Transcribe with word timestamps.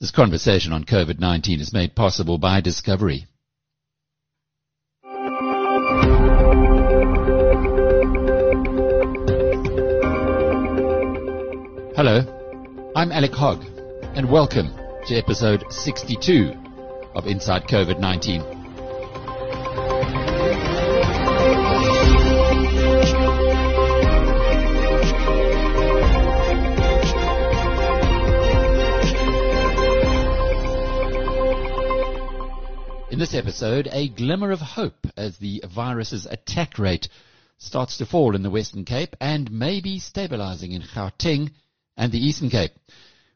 This 0.00 0.10
conversation 0.10 0.72
on 0.72 0.84
COVID-19 0.84 1.60
is 1.60 1.72
made 1.72 1.94
possible 1.94 2.36
by 2.36 2.60
Discovery. 2.60 3.26
Hello, 11.96 12.90
I'm 12.96 13.12
Alec 13.12 13.32
Hogg, 13.34 13.64
and 14.16 14.28
welcome 14.28 14.74
to 15.06 15.14
episode 15.14 15.64
62 15.72 16.52
of 17.14 17.28
Inside 17.28 17.68
COVID-19. 17.68 18.53
This 33.24 33.32
episode, 33.32 33.88
a 33.90 34.06
glimmer 34.08 34.50
of 34.50 34.60
hope 34.60 35.06
as 35.16 35.38
the 35.38 35.64
virus's 35.74 36.26
attack 36.26 36.78
rate 36.78 37.08
starts 37.56 37.96
to 37.96 38.04
fall 38.04 38.36
in 38.36 38.42
the 38.42 38.50
Western 38.50 38.84
Cape 38.84 39.16
and 39.18 39.50
may 39.50 39.80
be 39.80 39.98
stabilizing 39.98 40.72
in 40.72 40.82
Gauteng 40.82 41.50
and 41.96 42.12
the 42.12 42.18
Eastern 42.18 42.50
Cape. 42.50 42.72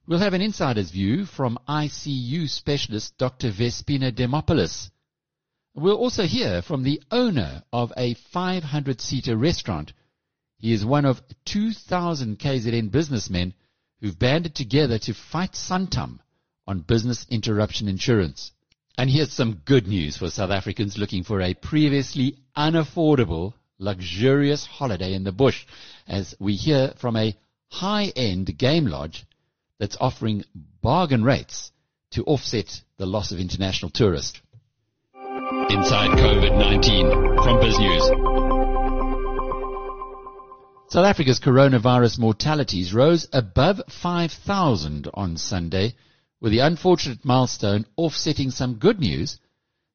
We'll 0.07 0.19
have 0.19 0.35
an 0.35 0.43
insider's 0.43 0.91
view 0.91 1.25
from 1.25 1.59
ICU 1.67 2.51
specialist 2.51 3.17
Dr. 3.17 3.51
Vespina 3.51 4.13
Demopoulos. 4.13 4.91
We'll 5.75 5.97
also 5.97 6.25
hear 6.25 6.61
from 6.61 6.83
the 6.83 7.03
owner 7.11 7.63
of 7.73 7.91
a 7.97 8.15
500-seater 8.15 9.39
restaurant. 9.39 9.95
He 10.59 10.75
is 10.75 10.85
one 10.85 11.07
of 11.07 11.23
2,000 11.47 12.39
KZN 12.39 12.91
businessmen 12.91 13.55
who've 14.03 14.19
banded 14.19 14.55
together 14.55 14.99
to 14.99 15.15
fight 15.15 15.53
Santam 15.53 16.19
on 16.67 16.81
business 16.81 17.25
interruption 17.31 17.89
insurance. 17.89 18.53
And 18.99 19.09
here's 19.09 19.33
some 19.33 19.63
good 19.65 19.87
news 19.87 20.17
for 20.17 20.29
South 20.29 20.51
Africans 20.51 20.99
looking 20.99 21.23
for 21.23 21.41
a 21.41 21.55
previously 21.55 22.37
unaffordable, 22.57 23.55
luxurious 23.79 24.67
holiday 24.67 25.15
in 25.15 25.23
the 25.23 25.31
bush, 25.31 25.67
as 26.09 26.35
we 26.41 26.57
hear 26.57 26.93
from 26.97 27.15
a 27.15 27.37
high-end 27.71 28.59
game 28.59 28.87
lodge 28.87 29.25
that's 29.79 29.97
offering 30.01 30.43
bargain 30.83 31.23
rates 31.23 31.71
to 32.11 32.25
offset 32.25 32.83
the 32.97 33.07
loss 33.07 33.31
of 33.31 33.39
international 33.39 33.93
tourists. 33.93 34.41
Inside 35.15 36.19
COVID-19 36.19 37.45
from 37.45 37.59
BizNews. 37.59 38.05
South 40.91 41.07
Africa's 41.07 41.39
coronavirus 41.39 42.19
mortalities 42.19 42.93
rose 42.93 43.29
above 43.33 43.81
5,000 43.89 45.09
on 45.15 45.37
Sunday, 45.37 45.95
with 46.41 46.53
the 46.53 46.61
unfortunate 46.61 47.25
milestone 47.25 47.85
offsetting 47.97 48.51
some 48.51 48.75
good 48.75 49.01
news 49.01 49.39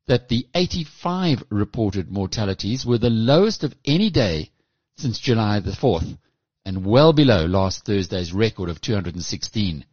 that 0.07 0.27
the 0.27 0.47
85 0.53 1.43
reported 1.49 2.11
mortalities 2.11 2.85
were 2.85 2.97
the 2.97 3.09
lowest 3.09 3.63
of 3.63 3.73
any 3.85 4.09
day 4.09 4.51
since 4.97 5.19
July 5.19 5.59
the 5.59 5.71
4th 5.71 6.17
and 6.65 6.85
well 6.85 7.13
below 7.13 7.45
last 7.45 7.85
Thursday's 7.85 8.33
record 8.33 8.69
of 8.69 8.81
216. 8.81 9.85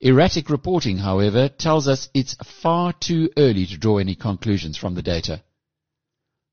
Erratic 0.00 0.48
reporting, 0.48 0.98
however, 0.98 1.48
tells 1.48 1.86
us 1.86 2.08
it's 2.14 2.34
far 2.62 2.92
too 2.94 3.30
early 3.36 3.66
to 3.66 3.76
draw 3.76 3.98
any 3.98 4.14
conclusions 4.14 4.76
from 4.76 4.94
the 4.94 5.02
data. 5.02 5.42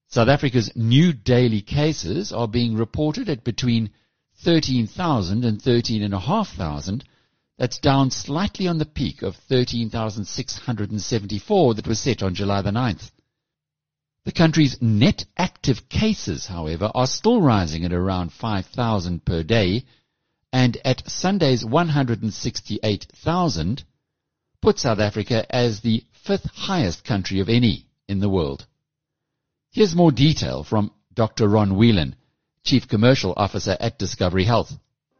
South 0.09 0.27
Africa's 0.27 0.71
new 0.75 1.13
daily 1.13 1.61
cases 1.61 2.31
are 2.31 2.47
being 2.47 2.75
reported 2.75 3.29
at 3.29 3.43
between 3.43 3.89
13,000 4.43 5.45
and 5.45 5.61
13,500 5.61 7.03
that's 7.57 7.79
down 7.79 8.11
slightly 8.11 8.67
on 8.67 8.77
the 8.77 8.85
peak 8.85 9.23
of 9.23 9.35
13,674 9.35 11.73
that 11.73 11.87
was 11.87 11.99
set 11.99 12.21
on 12.21 12.35
July 12.35 12.61
the 12.61 12.69
9th. 12.69 13.09
The 14.25 14.31
country's 14.31 14.79
net 14.81 15.25
active 15.37 15.89
cases, 15.89 16.45
however, 16.47 16.91
are 16.93 17.07
still 17.07 17.41
rising 17.41 17.83
at 17.85 17.93
around 17.93 18.33
5,000 18.33 19.25
per 19.25 19.41
day, 19.41 19.85
and 20.51 20.77
at 20.85 21.09
Sunday's 21.09 21.65
168,000, 21.65 23.83
put 24.61 24.77
South 24.79 24.99
Africa 24.99 25.43
as 25.53 25.79
the 25.79 26.03
fifth 26.11 26.49
highest 26.53 27.05
country 27.05 27.39
of 27.39 27.49
any 27.49 27.87
in 28.07 28.19
the 28.19 28.29
world. 28.29 28.67
Here's 29.71 29.95
more 29.95 30.11
detail 30.11 30.63
from 30.63 30.91
Dr. 31.13 31.47
Ron 31.47 31.75
Whelan, 31.77 32.15
Chief 32.63 32.87
Commercial 32.87 33.33
Officer 33.35 33.75
at 33.79 33.97
Discovery 33.97 34.43
Health 34.43 34.77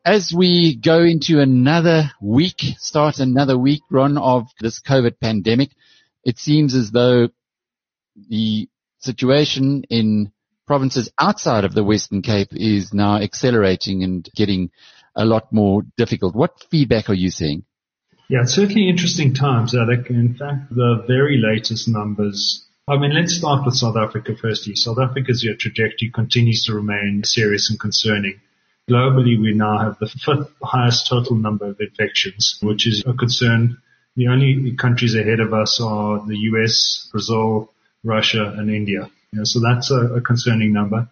as 0.08 0.32
we 0.34 0.74
go 0.74 1.04
into 1.04 1.42
another 1.42 2.10
week, 2.22 2.62
start 2.78 3.20
another 3.20 3.58
week, 3.58 3.82
run 3.92 4.18
of 4.18 4.48
this 4.62 4.80
COVID 4.80 5.20
pandemic, 5.20 5.72
it 6.24 6.38
seems 6.38 6.74
as 6.76 6.92
though 6.92 7.28
the 8.30 8.70
situation 9.00 9.84
in 9.90 10.32
provinces 10.66 11.12
outside 11.20 11.66
of 11.66 11.74
the 11.74 11.84
Western 11.84 12.22
Cape 12.22 12.54
is 12.54 12.94
now 12.94 13.18
accelerating 13.18 14.02
and 14.02 14.30
getting 14.34 14.72
a 15.14 15.26
lot 15.26 15.52
more 15.52 15.82
difficult. 15.98 16.34
What 16.36 16.64
feedback 16.72 17.10
are 17.10 17.14
you 17.14 17.30
seeing? 17.30 17.66
Yeah, 18.30 18.44
it's 18.44 18.54
certainly 18.54 18.88
interesting 18.88 19.34
times, 19.34 19.76
Alec. 19.76 20.10
In 20.10 20.36
fact, 20.36 20.70
the 20.74 21.04
very 21.06 21.38
latest 21.38 21.90
numbers 21.90 22.64
I 22.90 22.98
mean, 22.98 23.14
let's 23.14 23.36
start 23.36 23.66
with 23.66 23.76
South 23.76 23.98
Africa 23.98 24.34
firstly. 24.40 24.74
South 24.78 24.98
Africa's 24.98 25.46
trajectory 25.60 26.10
continues 26.10 26.64
to 26.64 26.74
remain 26.74 27.26
serious 27.26 27.70
and 27.70 27.78
concerning. 27.78 28.40
Globally, 28.90 29.38
we 29.38 29.54
now 29.54 29.80
have 29.80 30.00
the 30.00 30.08
fifth 30.08 30.50
highest 30.64 31.08
total 31.08 31.36
number 31.36 31.66
of 31.66 31.82
infections, 31.82 32.58
which 32.62 32.88
is 32.88 33.04
a 33.06 33.14
concern. 33.14 33.82
The 34.16 34.30
only 34.30 34.78
countries 34.78 35.14
ahead 35.14 35.42
of 35.42 35.54
us 35.54 35.82
are 35.82 36.26
the 36.26 36.38
US, 36.52 37.10
Brazil, 37.12 37.74
Russia, 38.06 38.54
and 38.58 38.70
India. 38.70 39.12
You 39.34 39.40
know, 39.40 39.44
so 39.44 39.60
that's 39.60 39.92
a, 39.92 40.16
a, 40.16 40.22
concerning 40.22 40.72
number. 40.72 41.10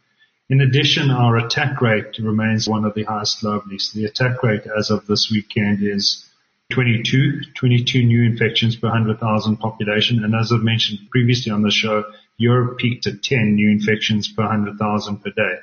In 0.50 0.62
addition, 0.62 1.12
our 1.12 1.36
attack 1.36 1.82
rate 1.82 2.18
remains 2.18 2.70
one 2.70 2.86
of 2.86 2.94
the 2.94 3.04
highest 3.04 3.42
globally. 3.42 3.82
So 3.82 4.00
the 4.00 4.06
attack 4.06 4.42
rate 4.42 4.66
as 4.68 4.90
of 4.90 5.06
this 5.06 5.30
weekend 5.30 5.80
is 5.84 6.24
22, 6.72 7.42
22 7.56 8.06
new 8.06 8.24
infections 8.24 8.78
per 8.78 8.88
100,000 8.88 9.58
population. 9.58 10.24
And 10.24 10.34
as 10.34 10.54
I've 10.54 10.64
mentioned 10.64 11.10
previously 11.12 11.52
on 11.52 11.62
the 11.62 11.72
show, 11.72 12.06
Europe 12.38 12.78
peaked 12.78 13.06
at 13.08 13.22
10 13.22 13.56
new 13.56 13.70
infections 13.70 14.30
per 14.30 14.44
100,000 14.44 15.18
per 15.18 15.32
day. 15.32 15.56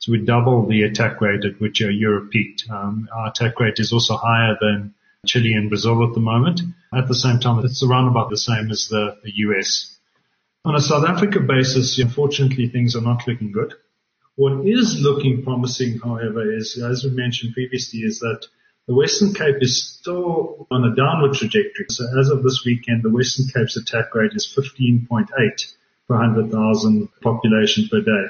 So 0.00 0.12
we 0.12 0.24
double 0.24 0.66
the 0.66 0.82
attack 0.82 1.20
rate 1.20 1.44
at 1.44 1.60
which 1.60 1.80
Europe 1.80 2.30
peaked. 2.30 2.64
Um, 2.70 3.08
our 3.12 3.28
attack 3.28 3.58
rate 3.58 3.78
is 3.78 3.92
also 3.92 4.16
higher 4.16 4.56
than 4.60 4.94
Chile 5.26 5.54
and 5.54 5.68
Brazil 5.68 6.06
at 6.06 6.14
the 6.14 6.20
moment. 6.20 6.60
At 6.94 7.08
the 7.08 7.14
same 7.14 7.40
time, 7.40 7.64
it's 7.64 7.82
around 7.82 8.08
about 8.08 8.30
the 8.30 8.36
same 8.36 8.70
as 8.70 8.88
the, 8.88 9.16
the 9.24 9.32
US. 9.46 9.96
On 10.64 10.74
a 10.74 10.80
South 10.80 11.04
Africa 11.04 11.40
basis, 11.40 11.98
unfortunately, 11.98 12.68
things 12.68 12.94
are 12.94 13.02
not 13.02 13.26
looking 13.26 13.52
good. 13.52 13.74
What 14.36 14.64
is 14.66 15.00
looking 15.00 15.42
promising, 15.42 15.98
however, 15.98 16.52
is, 16.52 16.80
as 16.80 17.02
we 17.02 17.10
mentioned 17.10 17.54
previously, 17.54 18.00
is 18.00 18.20
that 18.20 18.46
the 18.86 18.94
Western 18.94 19.34
Cape 19.34 19.56
is 19.60 19.82
still 19.82 20.66
on 20.70 20.84
a 20.84 20.94
downward 20.94 21.34
trajectory. 21.34 21.86
So 21.90 22.04
as 22.18 22.30
of 22.30 22.44
this 22.44 22.62
weekend, 22.64 23.02
the 23.02 23.10
Western 23.10 23.46
Cape's 23.48 23.76
attack 23.76 24.14
rate 24.14 24.32
is 24.34 24.46
15.8 24.46 25.26
per 26.06 26.16
100,000 26.16 27.08
population 27.20 27.88
per 27.90 28.00
day. 28.00 28.26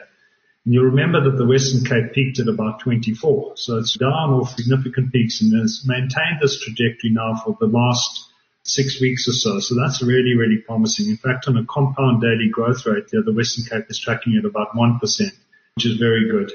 And 0.64 0.74
you 0.74 0.82
remember 0.82 1.24
that 1.24 1.36
the 1.36 1.46
Western 1.46 1.84
Cape 1.84 2.12
peaked 2.12 2.40
at 2.40 2.48
about 2.48 2.80
24. 2.80 3.56
So 3.56 3.78
it's 3.78 3.96
down 3.96 4.30
off 4.30 4.54
significant 4.56 5.12
peaks 5.12 5.40
and 5.40 5.58
has 5.60 5.84
maintained 5.86 6.40
this 6.40 6.60
trajectory 6.60 7.10
now 7.10 7.36
for 7.44 7.56
the 7.58 7.66
last 7.66 8.28
six 8.64 9.00
weeks 9.00 9.26
or 9.28 9.32
so. 9.32 9.60
So 9.60 9.74
that's 9.74 10.02
really, 10.02 10.36
really 10.36 10.58
promising. 10.58 11.08
In 11.08 11.16
fact, 11.16 11.48
on 11.48 11.56
a 11.56 11.64
compound 11.64 12.20
daily 12.20 12.48
growth 12.50 12.84
rate 12.86 13.04
there, 13.10 13.22
the 13.22 13.32
Western 13.32 13.64
Cape 13.64 13.90
is 13.90 13.98
tracking 13.98 14.36
at 14.36 14.44
about 14.44 14.76
1%, 14.76 15.00
which 15.00 15.86
is 15.86 15.96
very 15.96 16.28
good. 16.30 16.52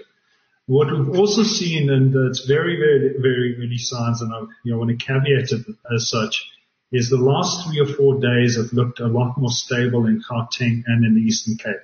What 0.65 0.91
we've 0.91 1.19
also 1.19 1.43
seen, 1.43 1.89
and 1.89 2.15
it's 2.29 2.45
very, 2.45 2.77
very, 2.77 3.15
very 3.19 3.57
early 3.57 3.77
signs, 3.77 4.21
and 4.21 4.33
I 4.33 4.41
you 4.63 4.71
know, 4.71 4.77
want 4.77 4.97
to 4.97 5.05
caveat 5.05 5.51
it 5.51 5.65
as 5.93 6.09
such, 6.09 6.49
is 6.91 7.09
the 7.09 7.17
last 7.17 7.67
three 7.67 7.79
or 7.79 7.87
four 7.87 8.21
days 8.21 8.55
have 8.55 8.71
looked 8.71 8.99
a 8.99 9.07
lot 9.07 9.37
more 9.37 9.49
stable 9.49 10.05
in 10.05 10.21
Gauteng 10.21 10.83
and 10.85 11.03
in 11.03 11.15
the 11.15 11.21
Eastern 11.21 11.57
Cape. 11.57 11.81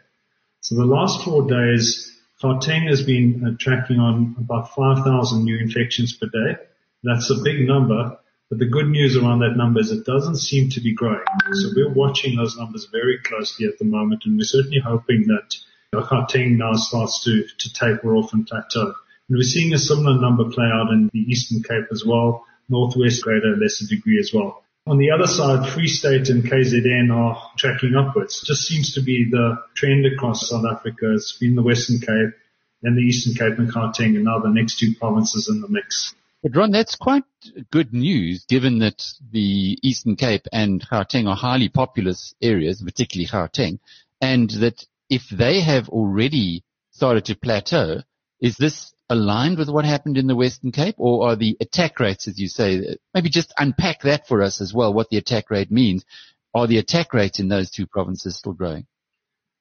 So 0.61 0.75
the 0.75 0.85
last 0.85 1.25
four 1.25 1.49
days, 1.49 2.15
Gauteng 2.41 2.87
has 2.87 3.03
been 3.03 3.45
uh, 3.45 3.57
tracking 3.59 3.99
on 3.99 4.35
about 4.37 4.73
5,000 4.73 5.43
new 5.43 5.57
infections 5.57 6.15
per 6.15 6.27
day. 6.27 6.57
That's 7.03 7.29
a 7.29 7.41
big 7.43 7.67
number, 7.67 8.17
but 8.49 8.59
the 8.59 8.65
good 8.65 8.87
news 8.87 9.17
around 9.17 9.39
that 9.39 9.57
number 9.57 9.81
is 9.81 9.91
it 9.91 10.05
doesn't 10.05 10.37
seem 10.37 10.69
to 10.69 10.81
be 10.81 10.93
growing. 10.93 11.25
So 11.51 11.71
we're 11.75 11.93
watching 11.93 12.37
those 12.37 12.57
numbers 12.57 12.87
very 12.91 13.19
closely 13.19 13.67
at 13.67 13.77
the 13.77 13.85
moment, 13.85 14.23
and 14.25 14.37
we're 14.37 14.45
certainly 14.45 14.79
hoping 14.79 15.27
that 15.27 15.55
Gauteng 15.93 16.57
now 16.57 16.73
starts 16.73 17.23
to, 17.25 17.43
to 17.45 17.73
taper 17.73 18.15
off 18.15 18.31
and 18.31 18.47
plateau. 18.47 18.93
And 19.27 19.37
we're 19.37 19.43
seeing 19.43 19.73
a 19.73 19.77
similar 19.77 20.19
number 20.19 20.49
play 20.49 20.69
out 20.71 20.91
in 20.91 21.09
the 21.11 21.19
Eastern 21.19 21.61
Cape 21.61 21.91
as 21.91 22.05
well, 22.05 22.45
Northwest 22.69 23.21
greater 23.21 23.57
lesser 23.57 23.85
degree 23.85 24.19
as 24.19 24.31
well. 24.33 24.63
On 24.89 24.97
the 24.97 25.11
other 25.11 25.27
side, 25.27 25.69
Free 25.69 25.87
State 25.87 26.29
and 26.29 26.43
KZN 26.43 27.15
are 27.15 27.51
tracking 27.55 27.95
upwards. 27.95 28.41
It 28.41 28.47
just 28.47 28.63
seems 28.63 28.95
to 28.95 29.01
be 29.01 29.29
the 29.29 29.63
trend 29.75 30.07
across 30.07 30.49
South 30.49 30.65
Africa. 30.65 31.13
It's 31.13 31.37
been 31.37 31.53
the 31.53 31.61
Western 31.61 31.99
Cape, 31.99 32.33
then 32.81 32.95
the 32.95 33.03
Eastern 33.03 33.35
Cape 33.35 33.59
and 33.59 33.71
Gauteng, 33.71 34.15
and 34.15 34.23
now 34.23 34.39
the 34.39 34.49
next 34.49 34.79
two 34.79 34.95
provinces 34.99 35.47
in 35.47 35.61
the 35.61 35.67
mix. 35.67 36.15
But 36.41 36.55
Ron, 36.55 36.71
that's 36.71 36.95
quite 36.95 37.23
good 37.69 37.93
news 37.93 38.45
given 38.45 38.79
that 38.79 39.05
the 39.31 39.77
Eastern 39.83 40.15
Cape 40.15 40.47
and 40.51 40.83
Gauteng 40.89 41.27
are 41.27 41.35
highly 41.35 41.69
populous 41.69 42.33
areas, 42.41 42.81
particularly 42.81 43.27
Gauteng, 43.27 43.77
and 44.19 44.49
that 44.49 44.87
if 45.07 45.29
they 45.29 45.61
have 45.61 45.89
already 45.89 46.63
started 46.89 47.25
to 47.25 47.35
plateau, 47.35 48.01
is 48.39 48.57
this 48.57 48.93
aligned 49.09 49.57
with 49.57 49.69
what 49.69 49.85
happened 49.85 50.17
in 50.17 50.27
the 50.27 50.35
Western 50.35 50.71
Cape 50.71 50.95
or 50.97 51.27
are 51.27 51.35
the 51.35 51.57
attack 51.59 51.99
rates, 51.99 52.27
as 52.27 52.39
you 52.39 52.47
say, 52.47 52.97
maybe 53.13 53.29
just 53.29 53.53
unpack 53.57 54.01
that 54.01 54.27
for 54.27 54.41
us 54.41 54.61
as 54.61 54.73
well, 54.73 54.93
what 54.93 55.09
the 55.09 55.17
attack 55.17 55.49
rate 55.49 55.71
means. 55.71 56.05
Are 56.53 56.67
the 56.67 56.77
attack 56.77 57.13
rates 57.13 57.39
in 57.39 57.47
those 57.47 57.69
two 57.69 57.85
provinces 57.85 58.37
still 58.37 58.53
growing? 58.53 58.87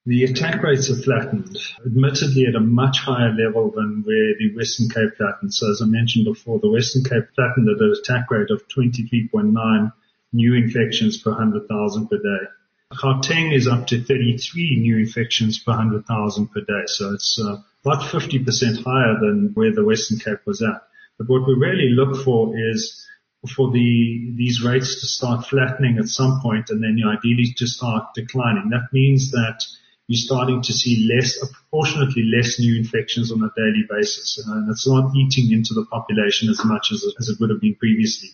The 0.06 0.24
attack 0.24 0.62
rates 0.62 0.88
have 0.88 1.04
flattened, 1.04 1.58
admittedly 1.84 2.46
at 2.46 2.54
a 2.54 2.60
much 2.60 2.98
higher 2.98 3.30
level 3.30 3.70
than 3.70 4.02
where 4.06 4.34
the 4.38 4.54
Western 4.56 4.88
Cape 4.88 5.16
flattened. 5.18 5.52
So 5.52 5.70
as 5.70 5.82
I 5.82 5.86
mentioned 5.86 6.24
before, 6.24 6.58
the 6.60 6.70
Western 6.70 7.04
Cape 7.04 7.28
flattened 7.34 7.68
at 7.68 7.82
an 7.82 7.94
attack 8.00 8.30
rate 8.30 8.50
of 8.50 8.66
23.9 8.68 9.92
new 10.32 10.54
infections 10.54 11.18
per 11.18 11.30
100,000 11.30 12.08
per 12.08 12.16
day. 12.16 12.46
Gauteng 12.94 13.54
is 13.54 13.68
up 13.68 13.86
to 13.88 14.02
33 14.02 14.80
new 14.80 14.96
infections 14.96 15.58
per 15.58 15.72
100,000 15.72 16.48
per 16.48 16.60
day. 16.60 16.84
So 16.86 17.12
it's 17.12 17.38
uh, 17.38 17.58
about 17.84 18.02
50% 18.04 18.82
higher 18.82 19.20
than 19.20 19.50
where 19.54 19.74
the 19.74 19.84
Western 19.84 20.18
Cape 20.18 20.46
was 20.46 20.62
at. 20.62 20.82
But 21.18 21.28
what 21.28 21.46
we 21.46 21.54
really 21.54 21.90
look 21.90 22.24
for 22.24 22.56
is 22.56 23.06
for 23.54 23.70
the 23.70 24.32
these 24.34 24.62
rates 24.64 25.00
to 25.00 25.06
start 25.06 25.46
flattening 25.46 25.98
at 25.98 26.08
some 26.08 26.40
point 26.40 26.70
and 26.70 26.82
then 26.82 26.98
ideally 27.06 27.54
to 27.58 27.66
start 27.66 28.14
declining. 28.14 28.70
That 28.70 28.88
means 28.92 29.30
that 29.32 29.64
you're 30.06 30.16
starting 30.16 30.62
to 30.62 30.72
see 30.72 31.08
less, 31.14 31.38
proportionately 31.38 32.24
less 32.34 32.58
new 32.58 32.76
infections 32.78 33.30
on 33.30 33.42
a 33.42 33.50
daily 33.54 33.84
basis. 33.88 34.42
And 34.46 34.70
it's 34.70 34.88
not 34.88 35.14
eating 35.14 35.52
into 35.52 35.74
the 35.74 35.84
population 35.84 36.48
as 36.48 36.64
much 36.64 36.90
as, 36.90 37.04
as 37.20 37.28
it 37.28 37.38
would 37.38 37.50
have 37.50 37.60
been 37.60 37.76
previously. 37.76 38.30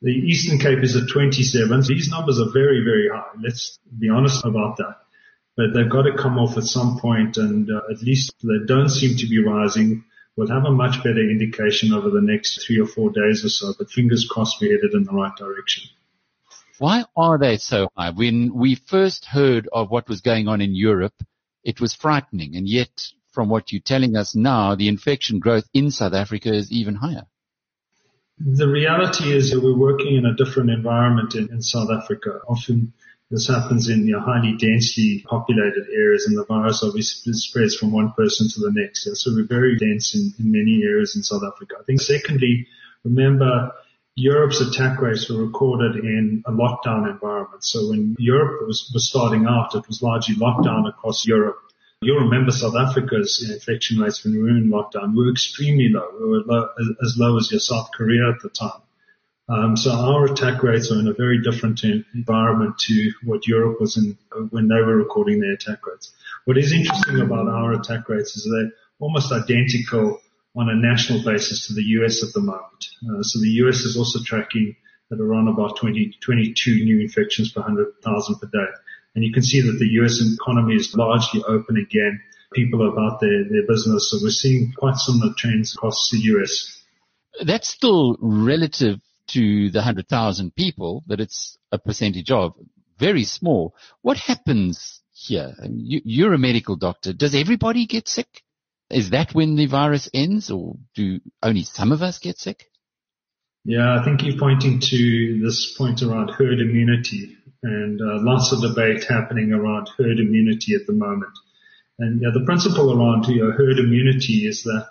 The 0.00 0.12
Eastern 0.12 0.58
Cape 0.58 0.82
is 0.84 0.94
at 0.94 1.08
27. 1.08 1.82
These 1.82 2.08
numbers 2.08 2.38
are 2.38 2.50
very, 2.52 2.84
very 2.84 3.08
high. 3.08 3.32
Let's 3.42 3.78
be 3.98 4.08
honest 4.08 4.44
about 4.44 4.76
that. 4.76 4.96
But 5.56 5.74
they've 5.74 5.90
got 5.90 6.02
to 6.02 6.16
come 6.16 6.38
off 6.38 6.56
at 6.56 6.64
some 6.64 6.98
point 7.00 7.36
and 7.36 7.68
uh, 7.68 7.80
at 7.90 8.00
least 8.00 8.32
they 8.44 8.64
don't 8.64 8.90
seem 8.90 9.16
to 9.16 9.26
be 9.26 9.42
rising. 9.42 10.04
We'll 10.36 10.48
have 10.48 10.66
a 10.66 10.70
much 10.70 10.98
better 10.98 11.18
indication 11.18 11.92
over 11.92 12.10
the 12.10 12.20
next 12.20 12.64
three 12.64 12.78
or 12.78 12.86
four 12.86 13.10
days 13.10 13.44
or 13.44 13.48
so, 13.48 13.74
but 13.76 13.90
fingers 13.90 14.28
crossed 14.30 14.60
we're 14.60 14.76
headed 14.76 14.94
in 14.94 15.02
the 15.02 15.10
right 15.10 15.34
direction. 15.36 15.90
Why 16.78 17.04
are 17.16 17.38
they 17.38 17.56
so 17.56 17.88
high? 17.96 18.10
When 18.10 18.54
we 18.54 18.76
first 18.76 19.24
heard 19.24 19.68
of 19.72 19.90
what 19.90 20.08
was 20.08 20.20
going 20.20 20.46
on 20.46 20.60
in 20.60 20.76
Europe, 20.76 21.24
it 21.64 21.80
was 21.80 21.96
frightening. 21.96 22.54
And 22.54 22.68
yet, 22.68 23.08
from 23.32 23.48
what 23.48 23.72
you're 23.72 23.82
telling 23.84 24.16
us 24.16 24.36
now, 24.36 24.76
the 24.76 24.86
infection 24.86 25.40
growth 25.40 25.68
in 25.74 25.90
South 25.90 26.14
Africa 26.14 26.54
is 26.54 26.70
even 26.70 26.94
higher. 26.94 27.26
The 28.40 28.68
reality 28.68 29.32
is 29.32 29.50
that 29.50 29.60
we're 29.60 29.76
working 29.76 30.16
in 30.16 30.24
a 30.24 30.34
different 30.34 30.70
environment 30.70 31.34
in, 31.34 31.48
in 31.50 31.60
South 31.62 31.90
Africa. 31.90 32.40
Often 32.48 32.92
this 33.30 33.48
happens 33.48 33.88
in 33.88 34.06
you 34.06 34.14
know, 34.14 34.20
highly 34.20 34.56
densely 34.56 35.24
populated 35.28 35.86
areas 35.92 36.26
and 36.26 36.38
the 36.38 36.44
virus 36.44 36.82
obviously 36.82 37.32
spreads 37.34 37.76
from 37.76 37.92
one 37.92 38.12
person 38.12 38.48
to 38.48 38.60
the 38.60 38.72
next. 38.72 39.08
So 39.14 39.32
we're 39.34 39.46
very 39.46 39.76
dense 39.76 40.14
in, 40.14 40.32
in 40.38 40.52
many 40.52 40.82
areas 40.84 41.14
in 41.14 41.22
South 41.22 41.42
Africa. 41.42 41.74
I 41.78 41.84
think 41.84 42.00
secondly, 42.00 42.66
remember 43.04 43.72
Europe's 44.14 44.60
attack 44.60 45.00
rates 45.00 45.28
were 45.30 45.44
recorded 45.44 45.96
in 45.96 46.42
a 46.46 46.50
lockdown 46.50 47.08
environment. 47.08 47.62
So 47.62 47.90
when 47.90 48.16
Europe 48.18 48.66
was, 48.66 48.90
was 48.94 49.08
starting 49.08 49.46
out, 49.46 49.74
it 49.74 49.86
was 49.86 50.02
largely 50.02 50.36
lockdown 50.36 50.88
across 50.88 51.26
Europe. 51.26 51.58
You'll 52.00 52.20
remember 52.20 52.52
South 52.52 52.76
Africa's 52.76 53.44
infection 53.50 53.98
rates 53.98 54.24
when 54.24 54.34
we 54.34 54.42
were 54.42 54.50
in 54.50 54.70
lockdown 54.70 55.16
were 55.16 55.30
extremely 55.30 55.88
low. 55.88 56.08
We 56.20 56.28
were 56.28 56.42
low, 56.46 56.68
as 57.02 57.16
low 57.18 57.36
as 57.38 57.50
your 57.50 57.58
South 57.58 57.90
Korea 57.92 58.30
at 58.30 58.40
the 58.40 58.50
time. 58.50 58.82
Um, 59.48 59.76
so 59.76 59.90
our 59.90 60.26
attack 60.26 60.62
rates 60.62 60.92
are 60.92 61.00
in 61.00 61.08
a 61.08 61.12
very 61.14 61.42
different 61.42 61.82
environment 61.82 62.78
to 62.86 63.12
what 63.24 63.48
Europe 63.48 63.80
was 63.80 63.96
in 63.96 64.16
when 64.50 64.68
they 64.68 64.76
were 64.76 64.96
recording 64.96 65.40
their 65.40 65.54
attack 65.54 65.84
rates. 65.86 66.12
What 66.44 66.56
is 66.56 66.72
interesting 66.72 67.20
about 67.20 67.48
our 67.48 67.72
attack 67.72 68.08
rates 68.08 68.36
is 68.36 68.44
they're 68.44 68.70
almost 69.00 69.32
identical 69.32 70.20
on 70.54 70.68
a 70.68 70.76
national 70.76 71.24
basis 71.24 71.66
to 71.66 71.74
the 71.74 71.82
US 71.82 72.22
at 72.22 72.32
the 72.32 72.40
moment. 72.40 72.86
Uh, 73.02 73.22
so 73.22 73.40
the 73.40 73.50
US 73.64 73.80
is 73.80 73.96
also 73.96 74.20
tracking 74.22 74.76
at 75.10 75.18
around 75.18 75.48
about 75.48 75.76
20, 75.76 76.18
22 76.20 76.84
new 76.84 77.00
infections 77.00 77.50
per 77.50 77.60
100,000 77.60 78.36
per 78.36 78.46
day. 78.46 78.70
And 79.14 79.24
you 79.24 79.32
can 79.32 79.42
see 79.42 79.60
that 79.60 79.78
the 79.78 79.88
US 80.02 80.20
economy 80.22 80.76
is 80.76 80.94
largely 80.94 81.42
open 81.44 81.76
again. 81.76 82.20
People 82.52 82.82
are 82.82 82.92
about 82.92 83.20
their, 83.20 83.44
their 83.50 83.66
business. 83.66 84.10
So 84.10 84.18
we're 84.22 84.30
seeing 84.30 84.72
quite 84.76 84.96
similar 84.96 85.32
trends 85.36 85.74
across 85.74 86.10
the 86.10 86.18
US. 86.18 86.82
That's 87.44 87.68
still 87.68 88.16
relative 88.20 89.00
to 89.28 89.70
the 89.70 89.78
100,000 89.78 90.54
people 90.54 91.04
that 91.06 91.20
it's 91.20 91.58
a 91.70 91.78
percentage 91.78 92.30
of. 92.30 92.54
Very 92.98 93.24
small. 93.24 93.74
What 94.02 94.16
happens 94.16 95.00
here? 95.12 95.54
You, 95.62 96.00
you're 96.04 96.34
a 96.34 96.38
medical 96.38 96.76
doctor. 96.76 97.12
Does 97.12 97.34
everybody 97.34 97.86
get 97.86 98.08
sick? 98.08 98.42
Is 98.90 99.10
that 99.10 99.34
when 99.34 99.56
the 99.56 99.66
virus 99.66 100.08
ends 100.14 100.50
or 100.50 100.76
do 100.94 101.20
only 101.42 101.62
some 101.62 101.92
of 101.92 102.02
us 102.02 102.18
get 102.18 102.38
sick? 102.38 102.70
Yeah, 103.68 104.00
I 104.00 104.02
think 104.02 104.22
you're 104.22 104.38
pointing 104.38 104.80
to 104.80 105.40
this 105.44 105.74
point 105.76 106.00
around 106.00 106.30
herd 106.30 106.58
immunity 106.58 107.36
and 107.62 108.00
uh, 108.00 108.16
lots 108.24 108.50
of 108.50 108.62
debate 108.62 109.04
happening 109.04 109.52
around 109.52 109.90
herd 109.98 110.18
immunity 110.18 110.74
at 110.74 110.86
the 110.86 110.94
moment. 110.94 111.34
And 111.98 112.22
yeah, 112.22 112.30
the 112.32 112.46
principle 112.46 112.98
around 112.98 113.26
you 113.26 113.44
know, 113.44 113.50
herd 113.50 113.78
immunity 113.78 114.48
is 114.48 114.62
that 114.62 114.88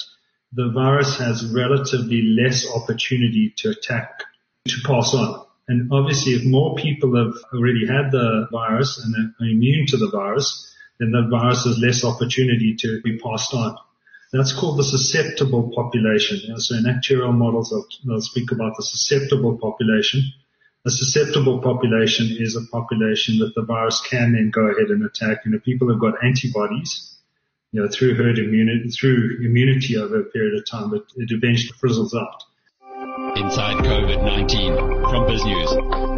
the 0.54 0.70
virus 0.70 1.18
has 1.18 1.52
relatively 1.52 2.22
less 2.22 2.68
opportunity 2.72 3.52
to 3.58 3.72
attack, 3.72 4.22
to 4.68 4.78
pass 4.86 5.12
on. 5.12 5.44
And 5.68 5.92
obviously 5.92 6.34
if 6.34 6.46
more 6.46 6.76
people 6.76 7.16
have 7.18 7.34
already 7.56 7.88
had 7.88 8.12
the 8.12 8.48
virus 8.52 9.04
and 9.04 9.34
are 9.42 9.48
immune 9.48 9.88
to 9.88 9.98
the 9.98 10.12
virus, 10.12 10.72
then 11.00 11.10
the 11.10 11.28
virus 11.32 11.66
has 11.66 11.80
less 11.80 12.06
opportunity 12.06 12.76
to 12.82 13.02
be 13.02 13.18
passed 13.18 13.56
on. 13.56 13.76
That's 14.34 14.54
called 14.54 14.78
the 14.78 14.84
susceptible 14.84 15.72
population. 15.74 16.60
So 16.60 16.76
in 16.76 16.84
actuarial 16.84 17.36
models, 17.36 17.72
I'll, 17.72 18.14
I'll 18.14 18.22
speak 18.22 18.52
about 18.52 18.76
the 18.76 18.84
susceptible 18.84 19.58
population. 19.58 20.22
A 20.86 20.90
susceptible 20.90 21.62
population 21.62 22.36
is 22.38 22.56
a 22.56 22.66
population 22.72 23.40
that 23.40 23.56
the 23.56 23.64
virus 23.64 24.02
can 24.02 24.34
then 24.34 24.52
go 24.52 24.68
ahead 24.68 24.90
and 24.90 25.06
attack. 25.06 25.46
And 25.46 25.56
if 25.56 25.64
people 25.64 25.90
have 25.90 26.00
got 26.00 26.24
antibodies, 26.24 27.18
you 27.72 27.82
know, 27.82 27.90
through 27.90 28.16
herd 28.16 28.38
immunity, 28.38 28.90
through 28.90 29.38
immunity 29.44 29.98
over 29.98 30.22
a 30.22 30.26
period 30.26 30.58
of 30.58 30.70
time, 30.70 30.94
it, 30.94 31.04
it 31.16 31.32
eventually 31.32 31.78
frizzles 31.82 32.14
out. 32.14 32.44
Inside 33.38 33.84
COVID-19 33.84 35.10
from 35.10 35.28
BizNews. 35.28 36.17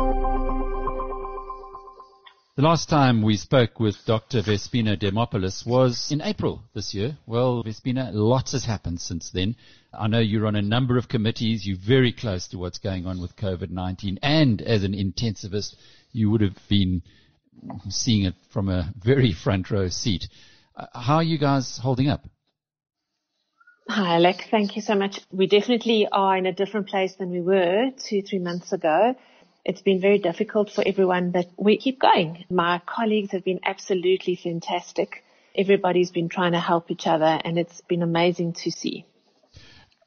The 2.59 2.65
last 2.65 2.89
time 2.89 3.21
we 3.21 3.37
spoke 3.37 3.79
with 3.79 3.95
Dr. 4.05 4.41
Vespina 4.41 4.97
Demopoulos 4.99 5.65
was 5.65 6.11
in 6.11 6.21
April 6.21 6.61
this 6.73 6.93
year. 6.93 7.17
Well, 7.25 7.63
Vespina, 7.63 8.09
lots 8.11 8.51
has 8.51 8.65
happened 8.65 8.99
since 8.99 9.29
then. 9.29 9.55
I 9.93 10.07
know 10.07 10.19
you're 10.19 10.45
on 10.45 10.57
a 10.57 10.61
number 10.61 10.97
of 10.97 11.07
committees. 11.07 11.65
You're 11.65 11.77
very 11.77 12.11
close 12.11 12.49
to 12.49 12.57
what's 12.57 12.77
going 12.77 13.05
on 13.05 13.21
with 13.21 13.37
COVID-19. 13.37 14.17
And 14.21 14.61
as 14.61 14.83
an 14.83 14.91
intensivist, 14.91 15.75
you 16.11 16.29
would 16.31 16.41
have 16.41 16.57
been 16.67 17.01
seeing 17.87 18.25
it 18.25 18.35
from 18.51 18.67
a 18.67 18.91
very 19.01 19.31
front 19.31 19.71
row 19.71 19.87
seat. 19.87 20.27
Uh, 20.75 20.87
how 20.93 21.15
are 21.15 21.23
you 21.23 21.37
guys 21.37 21.79
holding 21.81 22.09
up? 22.09 22.25
Hi, 23.87 24.15
Alec. 24.15 24.49
Thank 24.51 24.75
you 24.75 24.81
so 24.81 24.95
much. 24.95 25.21
We 25.31 25.47
definitely 25.47 26.09
are 26.11 26.35
in 26.35 26.45
a 26.45 26.51
different 26.51 26.89
place 26.89 27.15
than 27.15 27.29
we 27.29 27.39
were 27.39 27.91
two, 27.97 28.21
three 28.21 28.39
months 28.39 28.73
ago. 28.73 29.15
It's 29.65 29.81
been 29.81 29.99
very 29.99 30.19
difficult 30.19 30.71
for 30.71 30.83
everyone, 30.87 31.31
but 31.31 31.47
we 31.57 31.77
keep 31.77 31.99
going. 31.99 32.45
My 32.49 32.81
colleagues 32.85 33.31
have 33.31 33.43
been 33.43 33.59
absolutely 33.63 34.35
fantastic. 34.35 35.23
Everybody's 35.55 36.11
been 36.11 36.29
trying 36.29 36.53
to 36.53 36.59
help 36.59 36.89
each 36.91 37.07
other 37.07 37.39
and 37.43 37.57
it's 37.57 37.81
been 37.81 38.01
amazing 38.01 38.53
to 38.63 38.71
see. 38.71 39.05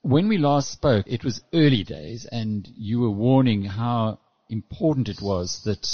When 0.03 0.29
we 0.29 0.39
last 0.39 0.71
spoke, 0.71 1.07
it 1.07 1.25
was 1.25 1.43
early 1.53 1.85
days 1.85 2.27
and 2.27 2.69
you 2.77 3.01
were 3.01 3.11
warning 3.11 3.63
how 3.65 4.19
important 4.49 5.09
it 5.09 5.21
was 5.21 5.63
that 5.65 5.87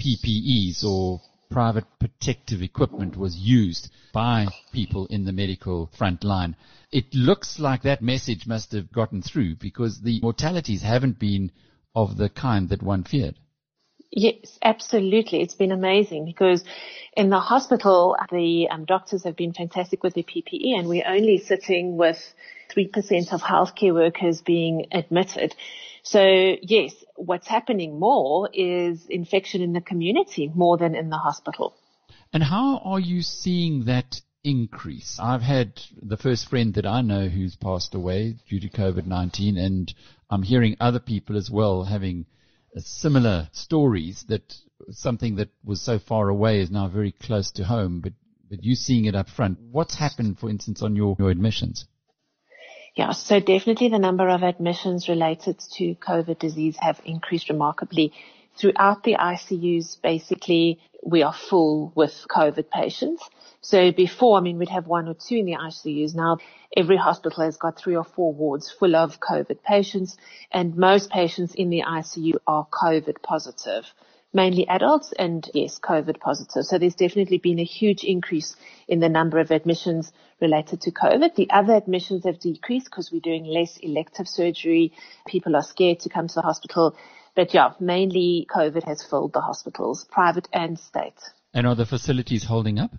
PPEs 0.00 0.84
or 0.84 1.20
private 1.50 1.84
protective 1.98 2.62
equipment 2.62 3.16
was 3.16 3.36
used 3.36 3.90
by 4.12 4.46
people 4.72 5.06
in 5.06 5.24
the 5.24 5.32
medical 5.32 5.90
front 5.98 6.22
line. 6.22 6.54
It 6.92 7.12
looks 7.12 7.58
like 7.58 7.82
that 7.82 8.02
message 8.02 8.46
must 8.46 8.72
have 8.72 8.92
gotten 8.92 9.20
through 9.20 9.56
because 9.56 10.00
the 10.00 10.20
mortalities 10.20 10.82
haven't 10.82 11.18
been 11.18 11.50
of 11.94 12.16
the 12.16 12.28
kind 12.28 12.68
that 12.68 12.82
one 12.82 13.04
feared. 13.04 13.36
Yes, 14.10 14.58
absolutely. 14.62 15.40
It's 15.40 15.54
been 15.54 15.70
amazing 15.70 16.24
because 16.24 16.64
in 17.16 17.30
the 17.30 17.38
hospital, 17.38 18.16
the 18.32 18.68
um, 18.68 18.84
doctors 18.84 19.22
have 19.24 19.36
been 19.36 19.52
fantastic 19.52 20.02
with 20.02 20.14
the 20.14 20.24
PPE 20.24 20.78
and 20.78 20.88
we're 20.88 21.06
only 21.06 21.38
sitting 21.38 21.96
with 21.96 22.34
3% 22.74 23.32
of 23.32 23.40
healthcare 23.40 23.94
workers 23.94 24.40
being 24.40 24.86
admitted. 24.90 25.54
So 26.02 26.56
yes, 26.60 26.92
what's 27.14 27.46
happening 27.46 28.00
more 28.00 28.48
is 28.52 29.06
infection 29.08 29.62
in 29.62 29.72
the 29.72 29.80
community 29.80 30.50
more 30.52 30.76
than 30.76 30.96
in 30.96 31.10
the 31.10 31.18
hospital. 31.18 31.76
And 32.32 32.42
how 32.42 32.78
are 32.78 33.00
you 33.00 33.22
seeing 33.22 33.84
that 33.84 34.20
increase. 34.42 35.18
I've 35.20 35.42
had 35.42 35.80
the 36.00 36.16
first 36.16 36.48
friend 36.48 36.74
that 36.74 36.86
I 36.86 37.02
know 37.02 37.28
who's 37.28 37.56
passed 37.56 37.94
away 37.94 38.36
due 38.48 38.60
to 38.60 38.70
COVID-19 38.70 39.58
and 39.58 39.92
I'm 40.30 40.42
hearing 40.42 40.76
other 40.80 41.00
people 41.00 41.36
as 41.36 41.50
well 41.50 41.84
having 41.84 42.26
uh, 42.76 42.80
similar 42.84 43.48
stories 43.52 44.24
that 44.28 44.54
something 44.90 45.36
that 45.36 45.50
was 45.64 45.82
so 45.82 45.98
far 45.98 46.28
away 46.28 46.60
is 46.60 46.70
now 46.70 46.88
very 46.88 47.12
close 47.12 47.50
to 47.52 47.64
home, 47.64 48.00
but, 48.00 48.12
but 48.48 48.62
you 48.62 48.74
seeing 48.74 49.06
it 49.06 49.14
up 49.14 49.28
front. 49.28 49.58
What's 49.60 49.96
happened, 49.96 50.38
for 50.38 50.48
instance, 50.48 50.82
on 50.82 50.96
your, 50.96 51.16
your 51.18 51.30
admissions? 51.30 51.86
Yeah, 52.94 53.12
so 53.12 53.40
definitely 53.40 53.88
the 53.88 53.98
number 53.98 54.28
of 54.28 54.42
admissions 54.42 55.08
related 55.08 55.58
to 55.76 55.94
COVID 55.94 56.38
disease 56.38 56.76
have 56.80 57.00
increased 57.04 57.48
remarkably. 57.48 58.12
Throughout 58.56 59.04
the 59.04 59.14
ICUs, 59.14 60.00
basically, 60.02 60.80
we 61.02 61.22
are 61.22 61.32
full 61.32 61.92
with 61.94 62.26
COVID 62.28 62.68
patients. 62.70 63.22
So 63.62 63.92
before, 63.92 64.38
I 64.38 64.40
mean, 64.40 64.58
we'd 64.58 64.68
have 64.70 64.86
one 64.86 65.08
or 65.08 65.14
two 65.14 65.36
in 65.36 65.46
the 65.46 65.54
ICUs. 65.54 66.14
Now 66.14 66.38
every 66.76 66.96
hospital 66.96 67.44
has 67.44 67.56
got 67.56 67.78
three 67.78 67.96
or 67.96 68.04
four 68.04 68.32
wards 68.32 68.70
full 68.70 68.96
of 68.96 69.20
COVID 69.20 69.62
patients 69.62 70.16
and 70.50 70.76
most 70.76 71.10
patients 71.10 71.54
in 71.54 71.70
the 71.70 71.84
ICU 71.86 72.34
are 72.46 72.66
COVID 72.66 73.22
positive, 73.22 73.92
mainly 74.32 74.66
adults 74.68 75.12
and 75.18 75.48
yes, 75.52 75.78
COVID 75.78 76.20
positive. 76.20 76.64
So 76.64 76.78
there's 76.78 76.94
definitely 76.94 77.38
been 77.38 77.58
a 77.58 77.64
huge 77.64 78.04
increase 78.04 78.56
in 78.88 79.00
the 79.00 79.08
number 79.08 79.38
of 79.38 79.50
admissions 79.50 80.12
related 80.40 80.80
to 80.82 80.90
COVID. 80.90 81.34
The 81.34 81.50
other 81.50 81.74
admissions 81.74 82.24
have 82.24 82.40
decreased 82.40 82.86
because 82.86 83.12
we're 83.12 83.20
doing 83.20 83.44
less 83.44 83.76
elective 83.78 84.28
surgery. 84.28 84.92
People 85.26 85.54
are 85.56 85.62
scared 85.62 86.00
to 86.00 86.08
come 86.08 86.28
to 86.28 86.34
the 86.34 86.42
hospital. 86.42 86.96
But 87.34 87.54
yeah, 87.54 87.72
mainly 87.80 88.46
COVID 88.50 88.84
has 88.84 89.02
filled 89.02 89.32
the 89.32 89.40
hospitals, 89.40 90.04
private 90.04 90.48
and 90.52 90.78
state. 90.78 91.18
And 91.54 91.66
are 91.66 91.74
the 91.74 91.86
facilities 91.86 92.44
holding 92.44 92.78
up? 92.78 92.92